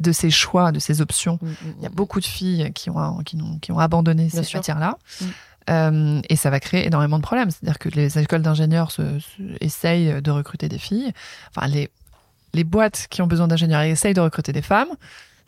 [0.00, 1.38] de ces choix, de ces options.
[1.42, 1.94] Mm, mm, Il y a mm.
[1.94, 4.96] beaucoup de filles qui ont, qui ont, qui ont abandonné Bien ces matières-là.
[5.20, 5.24] Mm.
[5.70, 7.50] Euh, et ça va créer énormément de problèmes.
[7.50, 9.26] C'est-à-dire que les écoles d'ingénieurs se, se-
[9.60, 11.12] essayent de recruter des filles.
[11.54, 11.90] Enfin, les,
[12.54, 14.88] les boîtes qui ont besoin d'ingénieurs essayent de recruter des femmes.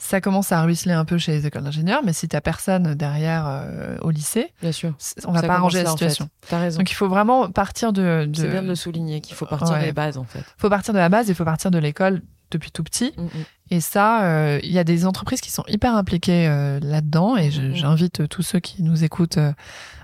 [0.02, 3.44] Ça commence à ruisseler un peu chez les écoles d'ingénieurs, mais si t'as personne derrière
[3.46, 4.94] euh, au lycée, Bien sûr.
[5.26, 6.08] on va Ça pas arranger la là, en fait.
[6.08, 6.30] situation.
[6.48, 6.78] T'as raison.
[6.78, 9.74] Donc il faut vraiment partir de, de C'est bien de le souligner qu'il faut partir
[9.74, 9.84] Ouais.
[9.84, 10.42] des bases en fait.
[10.56, 13.12] faut partir de la base, il faut partir de l'école depuis tout petit.
[13.18, 13.28] Mm, mm.
[13.70, 17.36] Et ça, euh, il y a des entreprises qui sont hyper impliquées euh, là-dedans.
[17.36, 17.74] Et Mhm.
[17.74, 19.52] j'invite euh, tous ceux qui nous écoutent euh,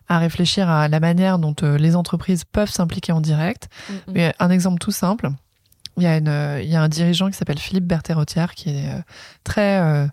[0.08, 3.68] à réfléchir à la manière dont les entreprises peuvent s'impliquer en direct.
[3.88, 3.98] Mm, mm.
[4.14, 5.30] Mais un exemple tout simple.
[5.96, 8.90] Il y a, une, il y a un dirigeant qui s'appelle Philippe Berthérotière qui est
[9.44, 10.08] très,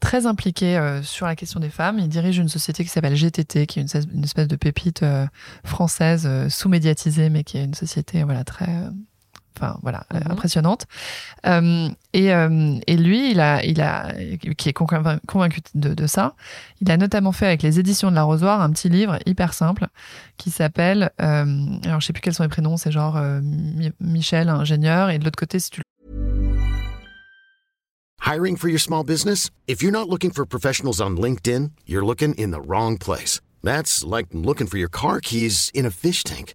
[0.00, 1.98] très impliqué euh, sur la question des femmes.
[1.98, 5.26] Il dirige une société qui s'appelle GTT, qui est une, une espèce de pépite euh,
[5.64, 8.68] française sous-médiatisée, mais qui est une société voilà très
[9.56, 10.22] enfin voilà, Mhm.
[10.32, 10.86] impressionnante.
[11.46, 14.12] Euh, et, euh, et lui, il a, il a,
[14.56, 16.34] qui est convain- convaincu de, de ça,
[16.80, 19.86] il a notamment fait avec les éditions de l'Arrosoir un petit livre hyper simple
[20.36, 21.44] qui s'appelle, euh,
[21.84, 25.18] alors je sais plus quels sont les prénoms, c'est genre euh, Mi- Michel, ingénieur, et
[25.18, 25.82] de l'autre côté, si tu
[28.22, 29.50] Hiring for your small business?
[29.66, 33.40] If you're not looking for professionals on LinkedIn, you're looking in the wrong place.
[33.64, 36.54] That's like looking for your car keys in a fish tank.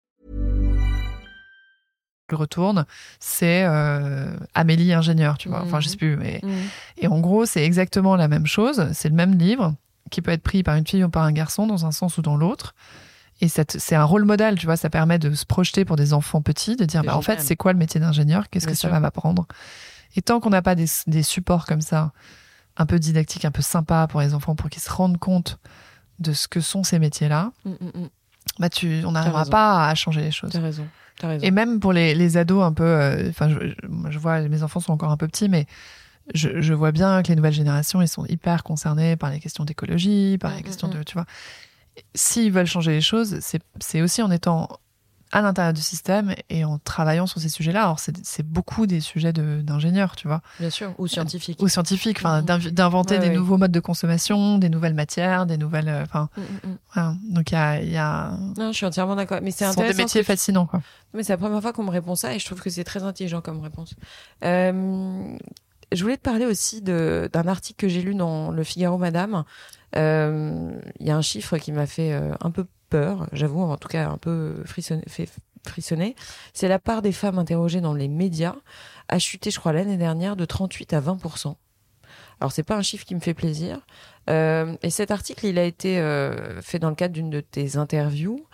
[2.35, 2.85] Retournes,
[3.19, 5.61] c'est euh, Amélie ingénieur, tu vois.
[5.63, 6.51] Enfin, je sais plus, mais Mhm.
[6.97, 8.87] Et en gros, c'est exactement la même chose.
[8.93, 9.73] C'est le même livre
[10.09, 12.21] qui peut être pris par une fille ou par un garçon dans un sens ou
[12.21, 12.75] dans l'autre.
[13.43, 14.77] Et c'est un rôle modèle, tu vois.
[14.77, 17.55] Ça permet de se projeter pour des enfants petits, de dire, bah, en fait, c'est
[17.55, 18.49] quoi le métier d'ingénieur?
[18.49, 19.47] Qu'est-ce que ça va m'apprendre?
[20.15, 22.11] Et tant qu'on n'a pas des, des supports comme ça,
[22.77, 25.57] un peu didactiques, un peu sympas pour les enfants, pour qu'ils se rendent compte
[26.19, 28.09] de ce que sont ces métiers-là, Mm, mm, mm.
[28.59, 30.51] bah, tu, on n'arrivera pas à changer les choses.
[30.51, 30.85] T'as raison.
[31.43, 34.41] Et même pour les, les ados un peu, euh, enfin, je, je- moi, je vois,
[34.41, 35.65] mes enfants sont encore un peu petits, mais
[36.33, 39.65] je, je vois bien que les nouvelles générations, ils sont hyper concernés par les questions
[39.65, 41.25] d'écologie, par les Mm, questions mm, de, tu vois.
[42.15, 43.39] S'ils veulent changer les choses,
[43.79, 44.67] c'est aussi en étant
[45.31, 47.83] à l'intérieur du système et en travaillant sur ces sujets-là.
[47.83, 50.93] Alors, c'est beaucoup des sujets de- d'ingénieurs, tu vois, Bien sûr.
[50.97, 51.61] Ou scientifique.
[51.61, 52.45] ou scientifiques, enfin, Mhm.
[52.45, 53.35] d'inv- d'inventer Ouais, des ouais.
[53.35, 56.77] nouveaux modes de consommation, des nouvelles matières, des nouvelles, euh, enfin, Mm, mm, mm.
[56.93, 57.15] voilà.
[57.29, 59.39] Donc, il y a, il y a, Non, je suis entièrement d'accord.
[59.41, 60.03] Mais c'est ce sont des intéressant.
[60.03, 60.81] métiers fascinants, quoi.
[61.13, 63.03] Mais c'est la première fois qu'on me répond ça et je trouve que c'est très
[63.03, 63.95] intelligent comme réponse.
[64.43, 65.23] Euh,
[65.93, 69.43] je voulais te parler aussi d'un article que j'ai lu dans Le Figaro Madame.
[69.95, 73.77] Euh, Il y a un chiffre qui m'a fait euh, un peu peur, j'avoue, en
[73.77, 75.03] tout cas un peu frissonner.
[75.07, 75.29] fait
[75.65, 76.15] frissonner.
[76.53, 78.55] C'est la part des femmes interrogées dans les médias
[79.07, 81.55] a chuté, je crois, l'année dernière de 38 à 20%
[82.41, 83.79] alors c'est pas un chiffre qui me fait plaisir.
[84.29, 87.77] Euh, et cet article, il a été euh, fait dans le cadre d'une de tes
[87.77, 88.47] interviews,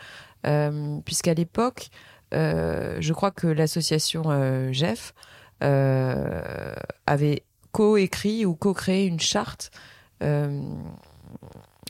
[0.46, 1.90] euh, puisqu'à l'époque,
[2.34, 5.14] je crois que l'association Jeff
[5.62, 9.72] avait co-écrit ou co-créé une charte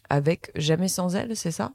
[0.10, 1.72] avec Jamais sans elle, c'est ça?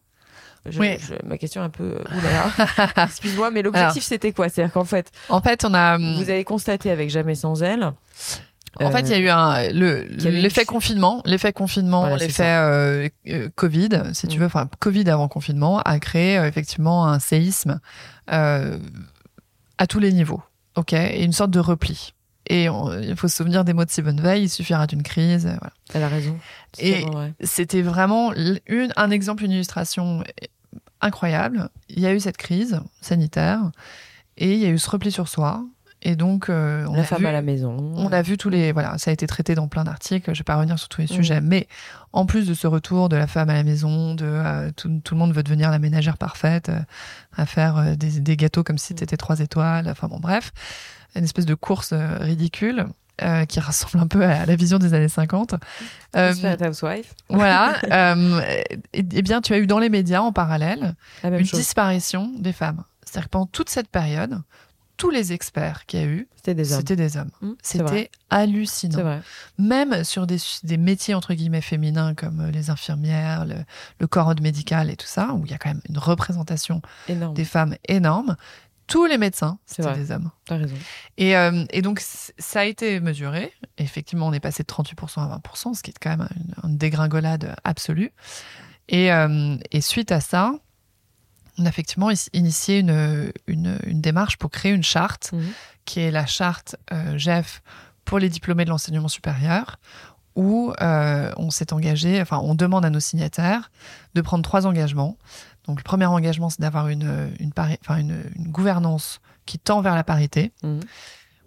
[0.68, 0.96] Je- Oui.
[1.00, 2.04] je- ma question est un peu euh.
[3.04, 4.48] Excuse-moi, mais l'objectif c'était quoi?
[4.48, 5.98] C'est-à-dire qu'en fait, En fait, on a.
[5.98, 7.92] vous avez constaté avec Jamais sans elle.
[8.80, 13.08] En fait, il y a eu un le l'effet confinement, l'effet confinement, Voilà, l'effet euh,
[13.28, 14.40] euh, Covid, si tu Mm.
[14.40, 17.80] veux, enfin Covid avant confinement a créé effectivement un séisme
[18.28, 20.42] à tous les niveaux,
[20.76, 22.14] ok, et une sorte de repli.
[22.48, 25.46] Et on- il faut se souvenir des mots de Simone Veil, il suffira d'une crise.
[25.46, 25.72] euh, Voilà.
[25.94, 26.38] Elle a raison.
[26.78, 27.32] Et- vrai.
[27.42, 30.24] C'était vraiment une, un exemple, une illustration
[31.00, 31.68] incroyable.
[31.88, 33.60] Il y a eu cette crise sanitaire
[34.38, 35.64] et il y a eu ce repli sur soi.
[36.04, 37.76] Et donc, euh, on la a femme vu- à la maison.
[37.96, 40.34] on a vu tous les voilà, ça a été traité dans plein d'articles.
[40.34, 41.14] Je vais pas revenir sur tous les Mhm.
[41.16, 41.68] sujets, mais
[42.12, 45.14] en plus de ce retour de la femme à la maison, de euh, tout, tout
[45.14, 46.80] le monde veut devenir la ménagère parfaite, euh,
[47.36, 48.98] à faire euh, des, des gâteaux comme si Mhm.
[48.98, 49.88] c'était trois étoiles.
[49.88, 50.50] Enfin bon, bref,
[51.14, 52.86] une espèce de course ridicule.
[53.22, 55.54] euh, qui ressemble un peu à la vision des années 50.
[56.16, 56.32] Euh,
[56.66, 57.14] Housewife.
[57.28, 57.74] voilà.
[57.92, 58.40] euh,
[58.92, 61.60] et, et bien, tu as eu dans les médias en parallèle une chose.
[61.60, 62.82] disparition des femmes.
[63.04, 64.40] C'est-à-dire que pendant toute cette période,
[65.02, 66.78] tous les experts qu'il y a eu, C'était des hommes.
[66.78, 67.30] c'était des hommes.
[67.40, 67.52] Mmh.
[67.60, 68.94] C'était hallucinant.
[68.94, 69.20] C'est vrai.
[69.58, 73.56] Même sur des, des métiers entre guillemets féminins comme euh, les infirmières, le,
[73.98, 77.34] le corps médical et tout ça, où il y a quand même une représentation Énorme.
[77.34, 78.36] des femmes énorme,
[78.86, 80.30] tous les médecins, c'était des hommes.
[80.46, 80.76] T'as raison.
[81.18, 83.52] Et, euh, et donc, ça a été mesuré.
[83.78, 86.76] Effectivement, on est passé de 38% à 20%, ce qui est quand même une, une
[86.78, 88.12] dégringolade absolue.
[88.88, 90.54] Et, euh, et suite à ça,
[91.58, 95.42] on a effectivement initié une, une, une démarche pour créer une charte, Mhm.
[95.84, 97.62] qui est la charte euh, GEF
[98.04, 99.78] pour les diplômés de l'enseignement supérieur,
[100.34, 103.70] où euh, on s'est engagé, enfin, on demande à nos signataires
[104.14, 105.18] de prendre trois engagements.
[105.66, 107.52] Donc, le premier engagement, c'est d'avoir une, une
[108.50, 110.52] gouvernance qui tend vers la parité.
[110.62, 110.80] Mhm.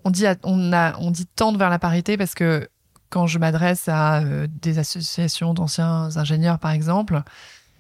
[0.04, 2.70] On dit, à- on, a, on dit tendre vers la parité parce que
[3.10, 7.24] quand je m'adresse à euh, des associations d'anciens ingénieurs, par exemple,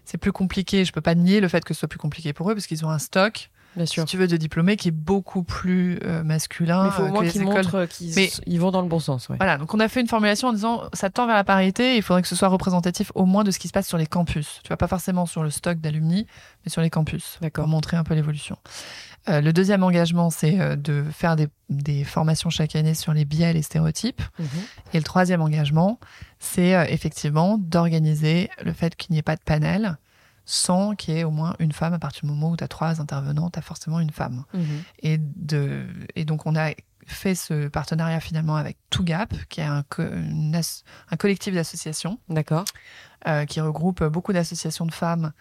[0.05, 0.85] c'est plus compliqué.
[0.85, 2.85] Je peux pas nier le fait que ce soit plus compliqué pour eux parce qu'ils
[2.85, 4.03] ont un stock bien sûr.
[4.03, 6.83] si tu veux, de diplômés qui est beaucoup plus euh, masculin.
[6.83, 7.53] Mais il faut au euh, moins que les qu'ils écoles.
[7.55, 9.29] montrent qu'ils Mais- ils vont dans le bon sens.
[9.29, 9.37] Ouais.
[9.37, 12.01] Voilà, donc on a fait une formulation en disant ça tend vers la parité, il
[12.01, 14.59] faudrait que ce soit représentatif au moins de ce qui se passe sur les campus.
[14.63, 16.25] Tu vois, pas forcément sur le stock d'alumni,
[16.65, 17.65] mais sur les campus, D'accord.
[17.65, 18.57] pour montrer un peu l'évolution.
[19.27, 23.25] Euh, le deuxième engagement, c'est euh, de faire des, des formations chaque année sur les
[23.25, 24.21] biais et les stéréotypes.
[24.37, 24.45] Mhm.
[24.93, 25.99] Et le troisième engagement,
[26.39, 29.97] c'est euh, effectivement d'organiser le fait qu'il n'y ait pas de panel
[30.45, 31.93] sans qu'il y ait au moins une femme.
[31.93, 34.43] À partir du moment où tu as trois intervenants, tu as forcément une femme.
[34.53, 34.63] Mhm.
[35.01, 36.71] Et, de, et donc, on a
[37.07, 42.19] fait ce partenariat finalement avec ToGap, qui est un, co- une as- un collectif d'associations
[42.29, 42.65] D'accord.
[43.27, 45.31] euh, qui regroupe beaucoup d'associations de femmes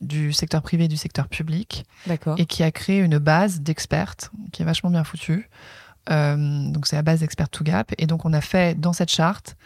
[0.00, 2.34] du secteur privé et du secteur public, D'accord.
[2.38, 5.48] et qui a créé une base d'expertes qui est vachement bien foutue.
[6.10, 6.36] Euh,
[6.70, 7.92] donc, c'est la base d'experts ToGap.
[7.96, 9.56] Et donc, on a fait dans cette charte.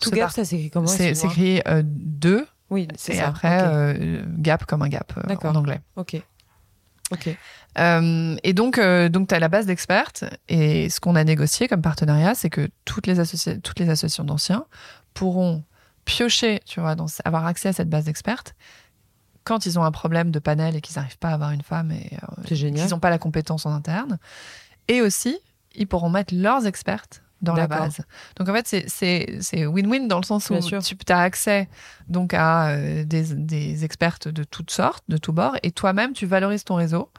[0.00, 3.28] Tout ce ça s'écrit comment c'est écrit euh, deux, Oui, c'est et ça.
[3.28, 5.80] après euh, gap comme un gap euh, en anglais.
[5.96, 6.22] Ok.
[7.10, 7.36] Ok.
[7.78, 10.24] Euh, et donc, euh, donc tu as la base d'expertes.
[10.48, 13.16] Et ce qu'on a négocié comme partenariat, c'est que toutes les,
[13.62, 14.66] toutes les associations d'anciens
[15.14, 15.64] pourront
[16.04, 18.54] piocher, tu vois, dans, avoir accès à cette base d'expertes
[19.44, 21.90] quand ils ont un problème de panel et qu'ils n'arrivent pas à avoir une femme
[21.90, 24.18] et euh, qu'ils n'ont pas la compétence en interne.
[24.88, 25.38] Et aussi,
[25.74, 28.00] ils pourront mettre leurs expertes dans la base.
[28.36, 30.82] Donc en fait, c'est- win-win dans le sens où sûr.
[30.82, 31.68] tu as accès
[32.08, 36.26] donc à euh, des, des expertes de toutes sortes, de tous bords, et toi-même, tu
[36.26, 37.10] valorises ton réseau.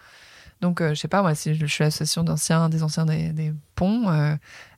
[0.61, 3.53] Donc, euh, je sais pas, moi, si je suis l'association d'anciens, des anciens des, des
[3.75, 4.35] ponts, euh,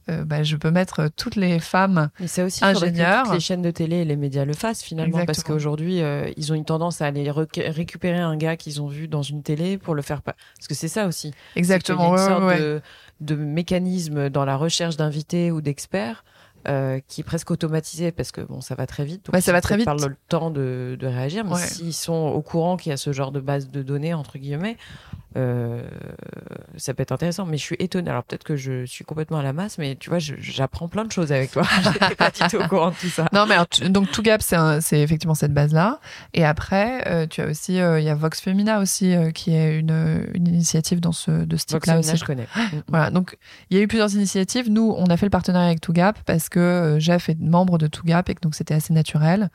[0.10, 2.10] euh, bah, je peux mettre toutes les femmes.
[2.20, 4.54] Mais ça aussi, il faudrait que toutes les chaînes de télé et les médias le
[4.54, 8.82] fassent finalement, parce qu'aujourd'hui, euh, ils ont une tendance à aller récupérer un gars qu'ils
[8.82, 10.36] ont vu dans une télé pour le faire pas.
[10.58, 11.34] Parce que c'est ça aussi.
[11.56, 12.82] Exactement, qu'il y a ouais, une ouais, sorte ouais.
[13.22, 16.24] de, de mécanisme dans la recherche d'invités ou d'experts.
[16.68, 19.52] euh, qui est presque automatisé parce que bon ça va très vite donc Ouais, ça
[19.52, 19.86] va très vite.
[19.86, 21.58] pas le temps de, de réagir mais Ouais.
[21.66, 24.78] s'ils sont au courant qu'il y a ce genre de base de données entre guillemets
[25.38, 25.82] euh,
[26.78, 29.44] ça peut être intéressant mais je suis étonnée alors peut-être que je suis complètement à
[29.44, 32.58] la masse mais tu vois j'apprends plein de choses avec toi j'étais pas du tout
[32.58, 35.54] au courant de tout ça Non, mais alors, tu- donc tout gap, c'est effectivement cette
[35.54, 36.00] base-là.
[36.34, 39.56] Et après, euh, tu as aussi, euh, il y a Vox Femina aussi, euh, qui
[39.56, 42.18] est une, une initiative dans ce, de ce Donc, type-là aussi.
[42.18, 42.48] je connais
[42.88, 43.38] Voilà, donc
[43.70, 44.70] il y a eu plusieurs initiatives.
[44.70, 48.30] Nous, on a fait le partenariat avec ToGap parce que Jeff est membre de ToGap
[48.30, 49.50] et que donc c'était assez naturel.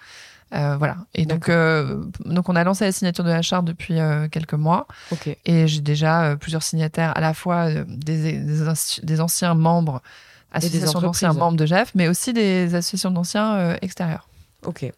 [0.55, 0.97] Euh, voilà.
[1.15, 4.55] Et donc, euh, donc, on a lancé la signature de la charte depuis euh, quelques
[4.55, 4.87] mois.
[5.45, 10.03] Et j'ai déjà plusieurs signataires, à la fois des, des, anci- des anciens membres,
[10.53, 14.29] associations d'anciens membres de Jeff, mais aussi des associations d'anciens extérieurs.
[14.65, 14.93] ok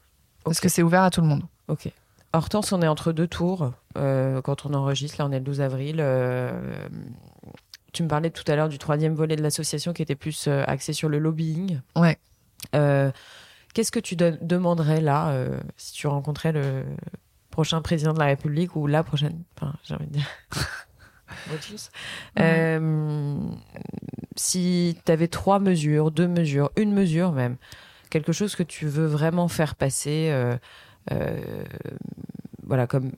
[0.45, 1.43] Parce que c'est ouvert à tout le monde.
[1.69, 1.91] Ok.
[2.35, 5.17] Hortense, on est entre deux tours quand on enregistre.
[5.19, 6.05] Là, on est le 12 avril.
[7.93, 10.93] tu me parlais tout à l'heure du troisième volet de l'association qui était plus axé
[10.93, 11.81] sur le lobbying.
[11.97, 12.19] Ouais.
[13.75, 16.85] Qu'est-ce que tu demanderais là euh, si tu rencontrais le
[17.51, 20.29] prochain président de la République ou la prochaine Enfin, j'ai envie de dire.
[22.39, 23.39] Euh,
[24.37, 27.57] si tu avais trois mesures, deux mesures, une mesure même,
[28.11, 30.57] quelque chose que tu veux vraiment faire passer, euh,
[31.13, 31.65] euh,
[32.67, 33.13] voilà, comme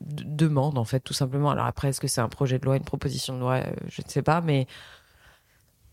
[0.00, 1.50] demande en fait, tout simplement.
[1.50, 4.08] Alors après, est-ce que c'est un projet de loi, une proposition de loi Je ne
[4.08, 4.66] sais pas, mais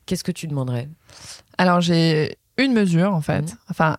[0.05, 0.89] qu'est-ce que tu demanderais?
[1.57, 3.57] Alors j'ai une mesure en fait, Mhm.
[3.69, 3.97] enfin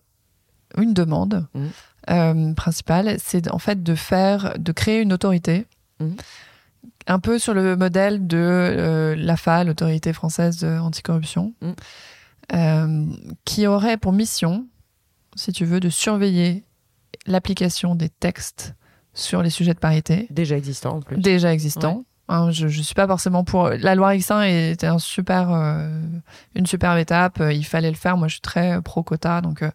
[0.77, 1.69] une demande Mhm.
[2.09, 5.65] euh, principale, c'est en fait de faire, de créer une autorité,
[5.99, 6.15] Mhm.
[7.07, 11.53] un peu sur le modèle de euh, l'AFA, l'autorité française de anticorruption,
[12.53, 13.05] euh,
[13.45, 14.67] qui aurait pour mission,
[15.35, 16.63] si tu veux, de surveiller
[17.25, 18.73] l'application des textes
[19.13, 21.17] sur les sujets de parité Déjà existant en plus.
[21.17, 22.03] déjà existants.
[22.27, 23.69] Hein, je, je suis pas forcément pour.
[23.69, 25.87] La loi X1 était un super, euh,
[26.55, 27.39] une superbe étape.
[27.39, 28.17] euh, Il fallait le faire.
[28.17, 29.69] Moi, je suis très pro quota, donc euh,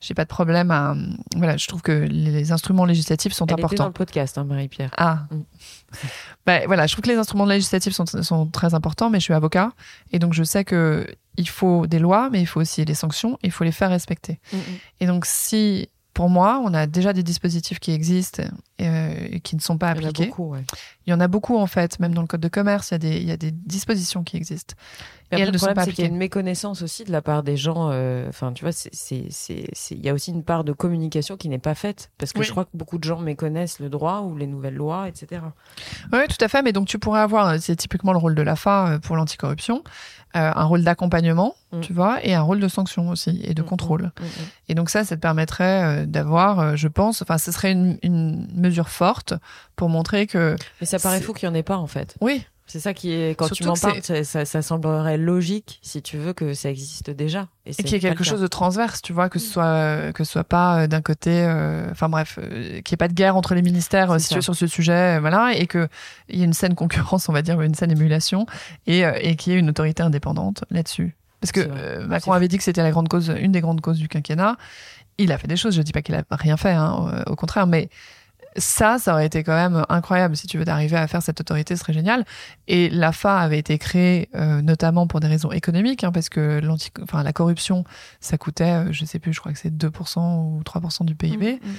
[0.00, 0.94] j'ai pas de problème à.
[1.36, 3.86] Voilà, je trouve que les instruments législatifs sont Elle était dans importants.
[3.86, 4.90] le podcast, hein, Marie-Pierre.
[4.96, 5.24] Ah.
[5.30, 5.40] Mm.
[6.46, 9.34] Ben, voilà, je trouve que les instruments législatifs sont, sont très importants, mais je suis
[9.34, 9.72] avocat
[10.12, 13.36] et donc je sais que il faut des lois, mais il faut aussi des sanctions.
[13.42, 14.38] Il faut les faire respecter.
[15.00, 18.42] Et donc, si pour moi, on a déjà des dispositifs qui existent
[18.80, 20.30] euh, et qui ne sont pas Il y en a appliqués.
[20.30, 20.64] beaucoup, ouais.
[21.06, 22.94] Il y en a beaucoup en fait, même dans le code de commerce, il y
[22.94, 24.74] a des, il y a des dispositions qui existent.
[25.32, 27.56] Après, ne le problème, c'est qu'il y a une méconnaissance aussi de la part des
[27.56, 27.90] gens.
[27.90, 28.72] euh, Enfin, tu vois,
[29.10, 32.10] il y a aussi une part de communication qui n'est pas faite.
[32.18, 32.44] Parce que Oui.
[32.44, 35.42] je crois que beaucoup de gens méconnaissent le droit ou les nouvelles lois, etc.
[36.12, 36.62] Oui, tout à fait.
[36.62, 39.82] Mais donc tu pourrais avoir, c'est typiquement le rôle de l'AFA euh, pour l'anticorruption,
[40.36, 41.80] euh, un rôle d'accompagnement, Mm.
[41.80, 44.02] tu vois, et un rôle de sanction aussi et de Mm, contrôle.
[44.20, 44.28] Mm, mm.
[44.68, 47.98] Et donc ça, ça te permettrait euh, d'avoir, euh, je pense, enfin, ce serait une,
[48.04, 49.34] une mesure forte
[49.74, 52.16] pour montrer que Mais ça paraît fou qu'il n'y en ait pas, en fait.
[52.20, 56.18] oui, C'est ça qui est, quand tu m'en parles, ça, ça, semblerait logique, si tu
[56.18, 57.46] veux, que ça existe déjà.
[57.64, 60.32] Et, qu'il y ait quelque chose de transverse, tu vois, que ce soit, que ce
[60.32, 63.36] soit pas euh, d'un côté, euh, enfin bref, euh, qu'il n'y ait pas de guerre
[63.36, 65.88] entre les ministères si tu veux, sur ce sujet, voilà, et qu'il
[66.30, 68.46] y ait une saine concurrence, on va dire, une saine émulation,
[68.88, 71.14] et, et qu'il y ait une autorité indépendante là-dessus.
[71.40, 74.08] Parce que Macron avait dit que c'était la grande cause, une des grandes causes du
[74.08, 74.56] quinquennat.
[75.18, 77.68] Il a fait des choses, je dis pas qu'il a rien fait, hein, au contraire,
[77.68, 77.90] mais
[78.58, 81.76] ça, ça aurait été quand même incroyable si tu veux d'arriver à faire cette autorité,
[81.76, 82.24] ce serait génial.
[82.68, 86.60] Et l'AFA avait été créée euh, notamment pour des raisons économiques, hein, parce que
[87.02, 87.84] enfin, la corruption,
[88.20, 91.54] ça coûtait, euh, je sais plus, je crois que c'est 2% ou 3% du PIB.
[91.54, 91.74] Mmh, mmh.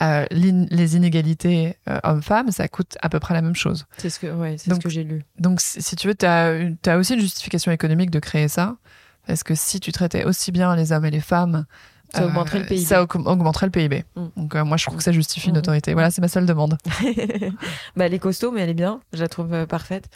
[0.00, 3.84] Euh, les inégalités hommes-femmes, ça coûte à peu près la même chose.
[3.98, 5.22] C'est ce que, ouais, c'est ce que j'ai lu.
[5.38, 6.54] Donc, si tu veux, tu as,
[6.86, 8.76] as, aussi une justification économique de créer ça.
[9.26, 11.66] Parce que si tu traitais aussi bien les hommes et les femmes
[12.14, 12.80] ça augmenterait le PIB.
[12.80, 14.04] Ça augmenterait le PIB.
[14.16, 14.26] Mm.
[14.36, 15.58] Donc euh, moi je trouve que ça justifie une mm.
[15.58, 15.92] autorité.
[15.94, 16.78] Voilà, c'est ma seule demande.
[17.96, 19.00] bah, elle est costaud, mais elle est bien.
[19.12, 20.08] Je la trouve euh, parfaite.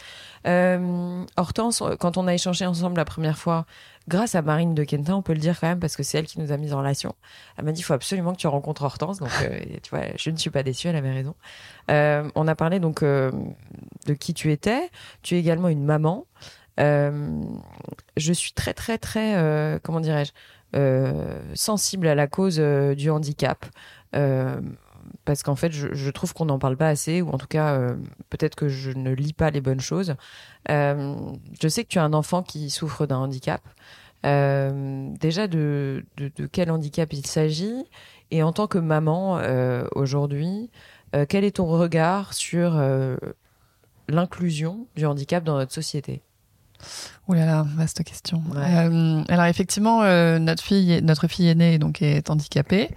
[0.47, 3.67] Euh, Hortense, quand on a échangé ensemble la première fois,
[4.09, 6.27] grâce à Marine de Quentin, on peut le dire quand même, parce que c'est elle
[6.27, 7.15] qui nous a mis en relation.
[7.57, 9.19] Elle m'a dit, il faut absolument que tu rencontres Hortense.
[9.19, 9.31] Donc,
[9.83, 11.35] tu vois, je ne suis pas déçue, elle avait raison.
[11.89, 13.33] on a parlé donc de
[14.19, 14.91] qui tu étais.
[15.23, 16.27] Tu es également une maman.
[16.79, 20.56] je suis très, très, très, comment dirais-je euh,
[21.55, 23.67] sensible à la cause euh, du handicap.
[24.15, 24.61] Euh,
[25.25, 27.79] parce qu'en fait, je, trouve qu'on n'en parle pas assez, ou en tout cas,
[28.29, 30.15] peut-être que je ne lis pas les bonnes choses.
[30.69, 33.62] je sais que tu as un enfant qui souffre d'un handicap.
[34.25, 36.05] déjà, de,
[36.53, 37.87] quel handicap il s'agit?
[38.33, 39.41] Et en tant que maman,
[39.95, 40.71] aujourd'hui,
[41.29, 42.81] quel est ton regard sur
[44.09, 46.23] l'inclusion du handicap dans notre société?
[47.29, 48.41] Ouh là là, vaste question.
[48.55, 52.89] Euh, alors effectivement, euh, notre fille, notre fille aînée donc est handicapée.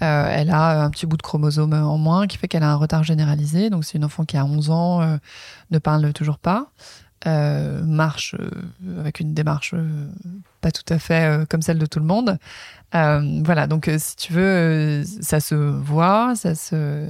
[0.00, 2.76] Euh, elle a un petit bout de chromosome en moins qui fait qu'elle a un
[2.76, 3.70] retard généralisé.
[3.70, 5.18] Donc c'est une enfant qui a 11 ans,
[5.72, 6.68] ne parle toujours pas,
[7.24, 8.34] marche
[8.98, 9.74] avec une démarche
[10.60, 12.38] pas tout à fait comme celle de tout le monde.
[12.94, 17.08] Euh, voilà, donc euh, si tu veux, euh, ça se voit, ça se.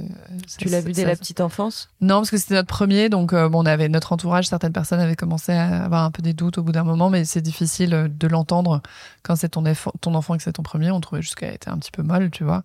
[0.57, 1.89] tu l'as vu dès la petite enfance?
[2.01, 4.47] Non, parce que c'était notre premier, donc bon, on avait notre entourage.
[4.47, 7.23] Certaines personnes avaient commencé à avoir un peu des doutes au bout d'un moment, mais
[7.23, 8.81] c'est difficile de l'entendre
[9.21, 9.63] quand c'est ton,
[10.01, 10.89] ton enfant et que c'est ton premier.
[10.89, 12.63] On trouvait juste qu'elle était un petit peu molle, tu vois.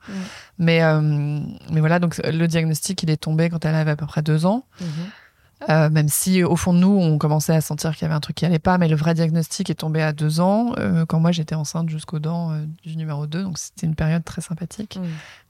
[0.59, 0.81] Mais
[1.71, 4.47] mais voilà, donc le diagnostic, il est tombé quand elle avait à peu près deux
[4.47, 4.65] ans.
[4.81, 4.89] Mhm.
[5.69, 8.21] Euh, même si au fond de nous, on commençait à sentir qu'il y avait un
[8.21, 11.21] truc qui allait pas, mais le vrai diagnostic est tombé à deux ans, euh, quand
[11.21, 14.99] moi j'étais enceinte jusqu'aux dents euh, du numéro 2, donc c'était une période très sympathique.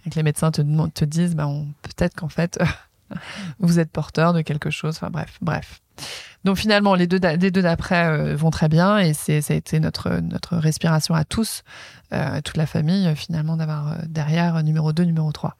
[0.04, 1.48] Et que les médecins te, te disent, bah,
[1.82, 2.58] peut-être qu'en fait,
[3.60, 5.80] vous êtes porteur de quelque chose, enfin bref, bref.
[6.44, 9.78] Donc finalement, les deux, les deux d'après vont très bien et c'est, ça a été
[9.78, 11.62] notre, notre respiration à tous,
[12.44, 15.54] toute la famille, finalement, d'avoir derrière numéro 2, numéro 3.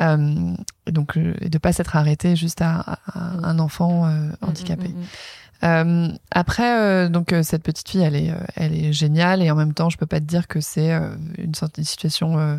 [0.00, 0.54] Euh,
[0.86, 4.88] donc, euh, de pas s'être arrêté juste à, un enfant euh, mm, mm, handicapé.
[4.88, 5.04] Mm,
[5.64, 9.88] euh, après, donc cette petite fille, elle est, elle est géniale et en même temps,
[9.88, 12.58] je peux pas te dire que c'est une, une, situation euh,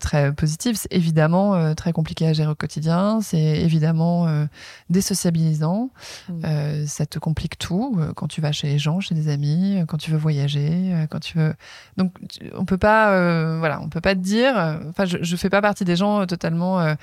[0.00, 0.76] très positive.
[0.76, 3.20] C'est évidemment euh, très compliqué à gérer au quotidien.
[3.20, 4.46] C'est évidemment euh,
[4.90, 5.90] désociabilisant.
[6.28, 6.86] Mm.
[6.86, 10.10] ça te complique tout quand tu vas chez les gens, chez des amis, quand tu
[10.10, 11.54] veux voyager, quand tu veux.
[11.96, 12.14] Donc
[12.54, 14.54] on peut pas, voilà, on peut pas te dire.
[14.88, 16.96] Enfin, je, je fais pas partie des gens totalement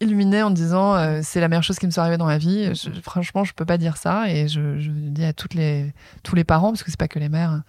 [0.00, 2.70] illuminés en disant c'est la meilleure chose qui me soit arrivée dans ma vie.
[3.02, 6.44] franchement, je peux pas dire ça et je, je dis à toutes les tous les
[6.44, 7.62] parents parce que c'est pas que les mères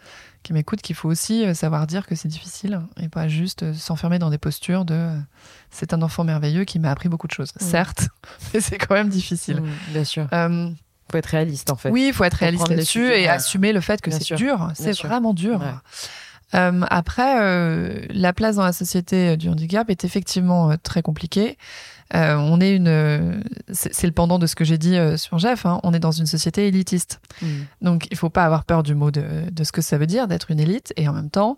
[0.48, 3.74] qui m'écoutent qu'il faut aussi euh, savoir dire que c'est difficile et pas juste euh,
[3.74, 5.20] s'enfermer dans des postures de euh,
[5.72, 7.52] c'est un enfant merveilleux qui m'a appris beaucoup de choses.
[7.58, 8.08] Certes,
[8.54, 9.62] mais c'est quand même difficile.
[9.90, 10.30] bien sûr.
[10.32, 11.90] Il faut être réaliste en fait.
[11.90, 14.72] Oui, il faut être réaliste là-dessus et assumer le fait que c'est dur.
[14.74, 15.62] C'est vraiment dur.
[16.54, 21.58] après, la place dans la société du handicap est effectivement très compliquée.
[22.16, 25.66] Euh, on est une, c'est le pendant de ce que j'ai dit euh, sur Jeff.
[25.66, 27.20] Hein, on est dans une société élitiste.
[27.42, 27.48] Mm.
[27.82, 30.28] Donc, il faut pas avoir peur du mot de, de ce que ça veut dire
[30.28, 30.94] d'être une élite.
[30.96, 31.58] Et en même temps,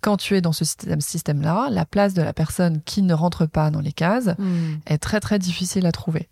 [0.00, 3.70] quand tu es dans ce système-là, la place de la personne qui ne rentre pas
[3.70, 4.74] dans les cases mm.
[4.86, 6.28] est très très difficile à trouver.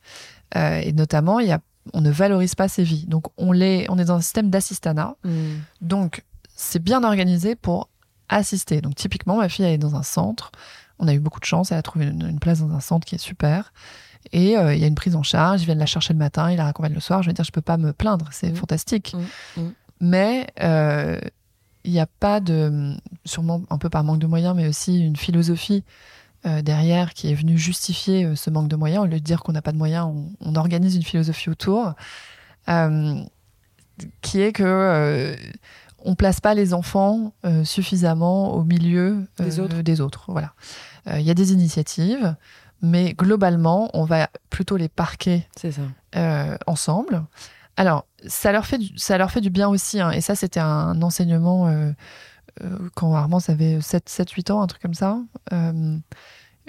[0.56, 1.60] Euh, et notamment, il y a,
[1.92, 3.06] on ne valorise pas ses vies.
[3.06, 5.16] Donc, on, les, on est dans un système d'assistanat.
[5.24, 5.30] Mm.
[5.82, 7.88] Donc, c'est bien organisé pour
[8.28, 8.80] assister.
[8.80, 10.50] Donc, typiquement, ma fille, elle est dans un centre
[10.98, 13.14] on a eu beaucoup de chance, elle a trouvé une, place dans un centre qui
[13.14, 13.72] est super.
[14.32, 16.50] Et euh, il y a une prise en charge, ils viennent la chercher le matin,
[16.50, 17.22] ils la raccompagnent le soir.
[17.22, 18.56] Je veux dire, je peux pas me plaindre, c'est mmh.
[18.56, 19.14] fantastique.
[19.14, 19.60] Mmh.
[19.60, 19.70] Mmh.
[20.00, 21.18] Mais euh,
[21.84, 25.16] il n'y a pas de, sûrement un peu par manque de moyens, mais aussi une
[25.16, 25.84] philosophie
[26.44, 29.04] euh, derrière qui est venue justifier ce manque de moyens.
[29.04, 31.94] Au lieu de dire qu'on n'a pas de moyens, on, organise une philosophie autour
[34.20, 35.36] qui est que
[36.06, 37.32] on place pas les enfants
[37.64, 40.24] suffisamment au milieu euh, des, autres.
[40.28, 40.52] Voilà.
[41.06, 42.34] Il euh, y a des initiatives,
[42.82, 45.46] mais globalement, on va plutôt les parquer
[46.66, 47.24] ensemble.
[47.76, 50.00] Alors, ça leur fait du, ça leur fait du bien aussi.
[50.00, 50.10] hein.
[50.10, 51.92] Et ça, c'était un enseignement euh,
[52.64, 55.18] euh, quand Armand avait 7, 7, 8 ans, un truc comme ça.
[55.52, 55.98] Euh,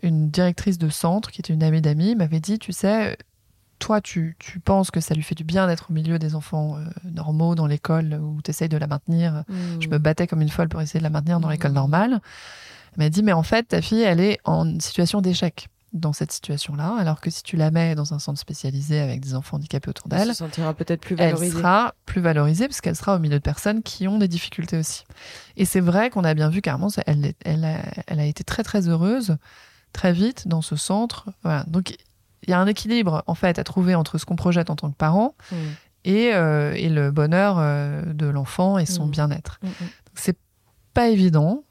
[0.03, 3.17] une directrice de centre, qui était une amie d'amis, m'avait dit, tu sais,
[3.79, 6.75] toi, tu, tu penses que ça lui fait du bien d'être au milieu des enfants
[6.77, 9.43] euh, normaux dans l'école où tu essayes de la maintenir.
[9.79, 11.75] Je me battais comme une folle pour essayer de la maintenir dans l'école Mm.
[11.75, 12.19] normale.
[12.97, 16.31] Elle m'a dit, mais en fait, ta fille, elle est en situation d'échec dans cette
[16.33, 19.89] situation-là, alors que si tu la mets dans un centre spécialisé avec des enfants handicapés
[19.89, 21.57] autour Elle d'elle, se sentira peut-être plus elle valorisée.
[21.57, 25.05] sera plus valorisée parce qu'elle sera au milieu de personnes qui ont des difficultés aussi.
[25.55, 27.77] Et c'est vrai qu'on a bien vu qu'Armand, elle, elle, a,
[28.07, 29.37] elle a été très très heureuse
[29.93, 31.29] très vite dans ce centre.
[31.43, 31.63] Voilà.
[31.67, 31.91] Donc
[32.43, 34.91] il y a un équilibre en fait à trouver entre ce qu'on projette en tant
[34.91, 35.55] que parent Mm.
[36.03, 39.11] et, euh, et le bonheur euh, de l'enfant et son Mm.
[39.11, 39.59] bien-être.
[39.63, 39.67] Mm.
[40.15, 40.37] C'est
[40.93, 41.63] pas évident.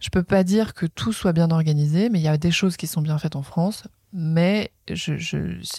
[0.00, 2.76] Je peux pas dire que tout soit bien organisé, mais il y a des choses
[2.76, 3.84] qui sont bien faites en France.
[4.12, 5.38] Mais je, je,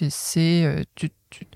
[0.09, 1.47] c'est, euh, tu, tu-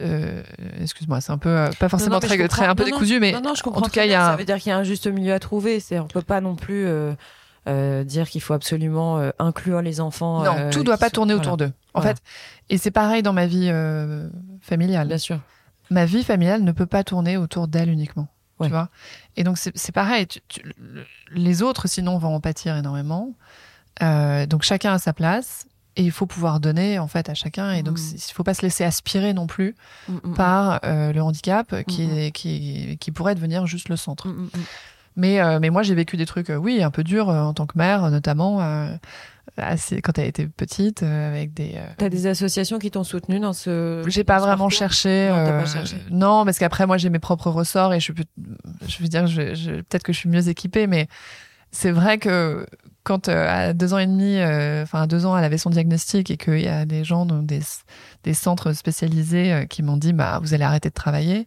[0.00, 0.42] euh,
[0.80, 2.84] excuse-moi, c'est un peu euh, pas forcément Non, non, mais très, très un peu.
[2.84, 4.56] Non, décousu, mais Non, non, je en tout cas, il y a Ça veut dire
[4.58, 5.80] qu'il y a un juste milieu à trouver.
[5.80, 10.42] C'est, on peut pas non plus euh, dire qu'il faut absolument inclure les enfants.
[10.44, 11.46] non, tout doit pas sont- tourner voilà.
[11.48, 11.72] autour d'eux.
[11.94, 12.14] En Voilà.
[12.16, 12.22] fait,
[12.70, 13.70] et c'est pareil dans ma vie
[14.62, 15.08] familiale.
[15.08, 15.40] Bien sûr.
[15.90, 18.28] ma vie familiale ne peut pas tourner autour d'elle uniquement.
[18.62, 18.68] Ouais.
[18.68, 18.88] Tu vois
[19.36, 20.26] Et donc, c'est pareil.
[20.26, 23.34] tu- tu- le- les autres, sinon, vont en pâtir énormément.
[24.02, 25.66] Euh, donc, chacun a sa place.
[25.96, 27.72] Et il faut pouvoir donner, en fait, à chacun.
[27.72, 28.02] Et donc, Mm.
[28.02, 29.74] c'est- il faut pas se laisser aspirer non plus
[30.36, 34.26] par euh, le handicap qui, est- qui, qui pourrait devenir juste le centre.
[35.16, 37.52] Mais, euh, mais moi, j'ai vécu des trucs, euh, oui, un peu durs euh, en
[37.54, 38.94] tant que mère, notamment euh,
[39.56, 41.72] assez, quand elle était petite, euh, avec des.
[41.76, 44.02] euh, T'as des associations qui t'ont soutenu dans ce.
[44.06, 45.28] j'ai pas vraiment cherché.
[45.28, 45.96] Non, pas cherché.
[46.10, 48.24] non, parce qu'après, moi, j'ai mes propres ressorts et je suis plus-
[48.88, 51.08] je veux dire, je, je- peut-être que je suis mieux équipée, mais
[51.70, 52.66] c'est vrai que
[53.04, 55.70] quand euh, à deux ans et demi, euh, enfin à deux ans, elle avait son
[55.70, 57.60] diagnostic et qu'il y a des gens dans des,
[58.24, 61.46] des centres spécialisés euh, qui m'ont dit, bah, vous allez arrêter de travailler.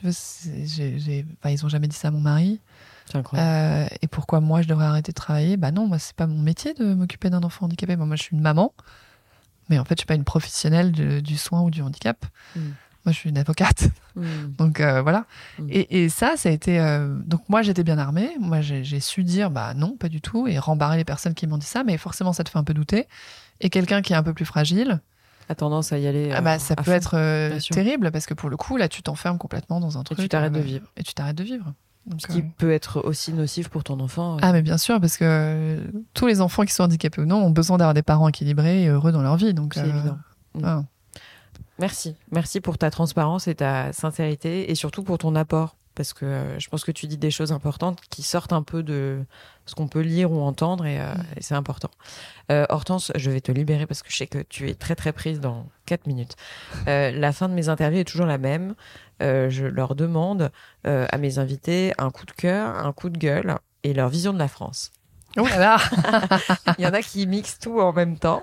[0.00, 2.60] Tu vois, enfin, ils ont jamais dit ça à mon mari.
[3.34, 5.56] Euh, et pourquoi moi je devrais arrêter de travailler?
[5.56, 7.96] Bah non, moi c'est pas mon métier de m'occuper d'un enfant handicapé.
[7.96, 8.72] Moi, moi, je suis une maman,
[9.68, 12.24] mais en fait je suis pas une professionnelle de- du soin ou du handicap.
[12.56, 12.60] Mm.
[13.06, 14.22] Moi je suis une avocate, Mm.
[14.58, 15.24] donc euh, voilà.
[15.58, 15.66] Mm.
[15.70, 18.30] Et, et ça, ça a été euh, donc moi j'étais bien armée.
[18.38, 21.46] Moi j'ai j'ai su dire bah non, pas du tout, et rembarrer les personnes qui
[21.48, 21.82] m'ont dit ça.
[21.82, 23.06] Mais forcément ça te fait un peu douter.
[23.60, 25.00] Et quelqu'un qui est un peu plus fragile,
[25.50, 26.30] A tendance à y aller.
[26.32, 26.92] ah euh, bah, ça à peut fond.
[26.92, 30.18] être euh, terrible parce que pour le coup là tu t'enfermes complètement dans un truc.
[30.18, 30.86] tu t'arrêtes de euh, vivre.
[30.96, 31.74] Et tu t'arrêtes de vivre.
[32.06, 34.36] Donc, Ce qui euh, peut être aussi nocif pour ton enfant.
[34.36, 34.40] euh.
[34.42, 35.80] Ah mais bien sûr parce que euh,
[36.14, 38.88] tous les enfants qui sont handicapés ou non ont besoin d'avoir des parents équilibrés et
[38.88, 40.18] heureux dans leur vie donc C'est euh, évident.
[40.54, 40.82] Mm.
[41.80, 42.14] Merci.
[42.30, 45.76] Merci pour ta transparence et ta sincérité et surtout pour ton apport.
[45.94, 48.82] Parce que euh, je pense que tu dis des choses importantes qui sortent un peu
[48.82, 49.24] de
[49.66, 51.90] ce qu'on peut lire ou entendre et, euh, et c'est important.
[52.50, 55.12] Euh, Hortense, je vais te libérer parce que je sais que tu es très très
[55.12, 56.36] prise dans 4 minutes.
[56.86, 58.74] La fin de mes interviews est toujours la même.
[59.20, 60.50] Je leur demande
[60.84, 64.38] à mes invités un coup de cœur, un coup de gueule et leur vision de
[64.38, 64.92] la France.
[65.36, 65.76] Oh là là
[66.78, 68.42] Il y en a qui mixent tout en même temps.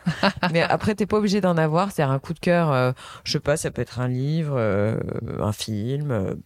[0.54, 1.92] Mais après, t'es pas obligé d'en avoir.
[1.92, 2.94] C'est un coup de cœur.
[3.24, 4.58] je sais pas, ça peut être un livre,
[5.40, 6.38] un film.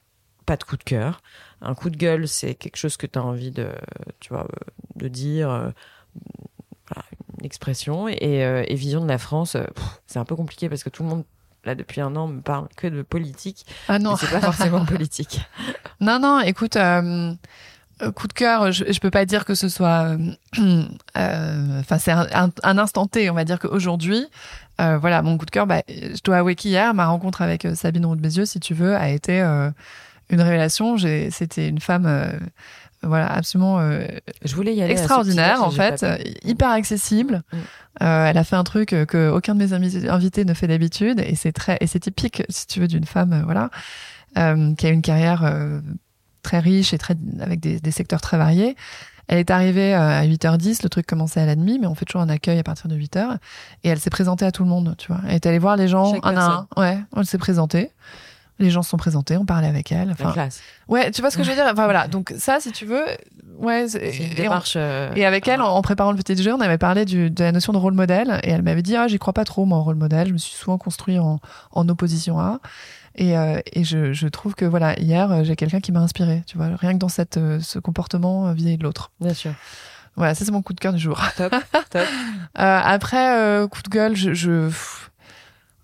[0.51, 1.21] Pas de coup de cœur.
[1.61, 3.69] Un coup de gueule, c'est quelque chose que tu as envie de,
[4.19, 4.47] tu vois,
[4.95, 5.49] de dire.
[5.49, 5.69] euh,
[6.89, 7.05] voilà,
[7.39, 8.07] une expression.
[8.09, 9.63] Et, euh, et vision de la France, euh,
[10.07, 11.23] c'est un peu compliqué parce que tout le monde,
[11.63, 13.65] là, depuis un an, me parle que de politique.
[13.87, 15.39] ah non c'est pas forcément politique.
[16.01, 17.33] non non écoute euh,
[18.15, 20.17] coup de cœur je, je peux pas dire que ce soit
[21.15, 24.25] enfin c'est un, un- un instant T on va dire qu'aujourd'hui
[24.81, 28.05] euh, voilà mon coup de cœur bah, je dois avouer qu'hier ma rencontre avec Sabine
[28.07, 29.69] Roux de Bézieux si tu veux a été euh,
[30.31, 32.31] une révélation c'était une femme euh,
[33.03, 34.05] voilà absolument euh,
[34.43, 34.93] Je voulais y aller.
[34.93, 37.43] à ce extraordinaire en fait, euh, hyper accessible.
[37.51, 37.57] Mm.
[38.03, 41.19] Euh, elle a fait un truc que aucun de mes invi- invités ne fait d'habitude
[41.19, 43.69] et c'est très et c'est typique si tu veux d'une femme voilà
[44.35, 45.43] qui a une carrière
[46.43, 48.75] très riche et très avec des, des secteurs très variés.
[49.27, 52.21] Elle est arrivée à 8h10, le truc commençait à la demi, mais on fait toujours
[52.21, 53.37] un accueil à partir de 8h.
[53.83, 55.21] Et elle s'est présentée à tout le monde, tu vois.
[55.25, 56.67] Elle est allée voir les gens Chaque un à un.
[56.81, 57.91] Ouais, elle s'est présentée.
[58.61, 60.07] Les gens se sont présentés, on parlait avec elle.
[60.07, 60.61] La Enfin, classe.
[60.87, 61.65] ouais, tu vois ce que je veux dire?
[61.65, 63.03] Enfin voilà, donc ça, si tu veux,
[63.57, 63.87] ouais.
[63.93, 64.73] une et on- démarche.
[64.77, 67.51] euh, et avec elle, en, préparant le petit jeu, on avait parlé du- de la
[67.51, 68.39] notion de rôle modèle.
[68.43, 70.27] Et elle m'avait dit, ah, j'y crois pas trop, moi, en rôle modèle.
[70.27, 71.39] Je me suis souvent construit en,
[71.71, 72.59] en opposition à.
[73.15, 76.43] Et, euh, et je, je trouve que, voilà, hier, euh, j'ai quelqu'un qui m'a inspiré,
[76.47, 79.11] tu vois, rien que dans cette, ce comportement vis-à-vis de l'autre.
[79.19, 79.51] Bien sûr.
[80.15, 81.19] Voilà, ça, c'est mon coup de cœur du jour.
[81.35, 81.53] Top,
[81.89, 82.01] top.
[82.59, 84.33] Euh, après, euh, coup de gueule, je.
[84.33, 84.69] je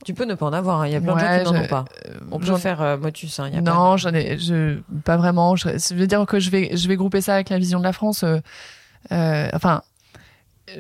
[0.08, 0.80] Tu peux ne pas en avoir.
[0.80, 0.88] hein.
[0.88, 1.84] Il y a plein de gens qui n'en ont pas.
[2.32, 3.38] On peut faire euh, motus.
[3.42, 3.50] hein.
[3.50, 5.58] Y a pas non, j'en ai, je, pas vraiment.
[5.58, 5.68] Je,
[6.06, 8.24] dire que je vais, je vais grouper ça avec la vision de la France.
[8.24, 8.38] euh,
[9.12, 9.82] euh, enfin,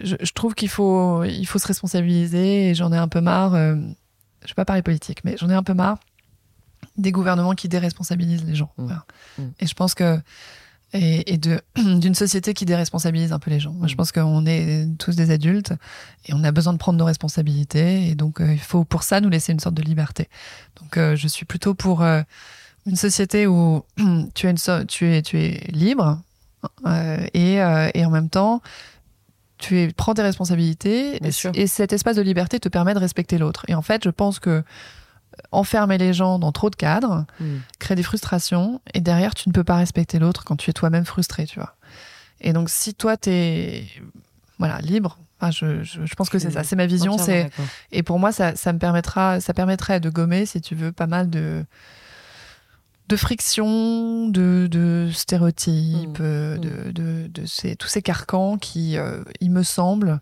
[0.01, 3.53] je, je trouve qu'il faut, il faut se responsabiliser et j'en ai un peu marre.
[3.53, 3.75] euh,
[4.43, 5.97] je vais pas parler politique, mais j'en ai un peu marre
[6.95, 8.71] des gouvernements qui déresponsabilisent les gens.
[8.77, 8.83] Mmh.
[8.85, 9.03] Voilà.
[9.37, 9.43] Mmh.
[9.59, 10.19] Et je pense que
[10.93, 13.71] et, et de d'une société qui déresponsabilise un peu les gens.
[13.73, 13.97] Moi, je Mmh.
[13.97, 15.73] pense qu'on est tous des adultes
[16.25, 19.19] et on a besoin de prendre nos responsabilités et donc euh, il faut pour ça
[19.21, 20.29] nous laisser une sorte de liberté.
[20.81, 22.21] Donc euh, je suis plutôt pour euh,
[22.85, 23.83] une société où
[24.33, 26.21] tu es une so- tu es tu es libre
[27.33, 27.55] et
[27.93, 28.61] et en même temps
[29.57, 31.19] tu es, prends tes responsabilités
[31.55, 33.65] et cet espace de liberté te permet de respecter l'autre.
[33.67, 34.63] Et en fait, je pense que
[35.51, 37.57] enfermer les gens dans trop de cadres Mm.
[37.79, 41.05] crée des frustrations et derrière tu ne peux pas respecter l'autre quand tu es toi-même
[41.05, 41.75] frustré, tu vois.
[42.41, 43.85] Et donc si toi t'es
[44.59, 47.49] voilà libre, enfin, je, je, je pense que c'est ça, c'est ma vision, c'est
[47.91, 51.07] et pour moi ça, ça me permettra, ça permettrait de gommer si tu veux pas
[51.07, 51.63] mal de
[53.09, 56.21] de friction, de, de stéréotypes, Mm.
[56.21, 60.19] euh, de, de, de ces, tous ces carcans qui, euh, il me semble,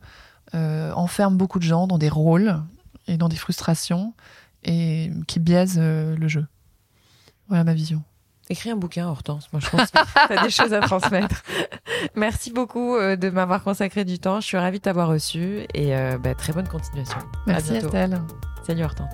[0.54, 2.62] euh, enferment beaucoup de gens dans des rôles
[3.08, 4.14] et dans des frustrations
[4.66, 6.46] et qui biaisent euh, le jeu.
[7.48, 8.04] Voilà ma vision.
[8.50, 9.52] Écris un bouquin, Hortense.
[9.54, 11.42] Moi, je pense que tu as des choses à transmettre.
[12.16, 14.40] Merci beaucoup euh, de m'avoir consacré du temps.
[14.40, 17.18] Je suis ravie de t'avoir reçu et euh, bah, très bonne continuation.
[17.48, 17.88] Merci à bientôt.
[17.88, 18.22] Estelle.
[18.66, 19.14] Salut Hortense.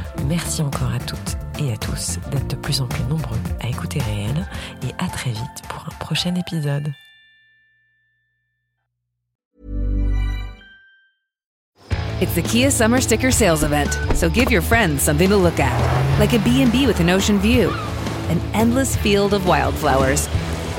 [0.27, 3.99] Merci encore à toutes et à tous d'être de plus en plus nombreux à écouter
[3.99, 4.47] Réel
[4.83, 6.93] et à très vite pour un prochain épisode.
[12.21, 16.19] It's the Kia Summer Sticker Sales Event, so give your friends something to look at,
[16.19, 17.71] like a B&B with an ocean view,
[18.29, 20.29] an endless field of wildflowers,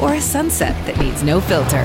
[0.01, 1.85] or a sunset that needs no filter.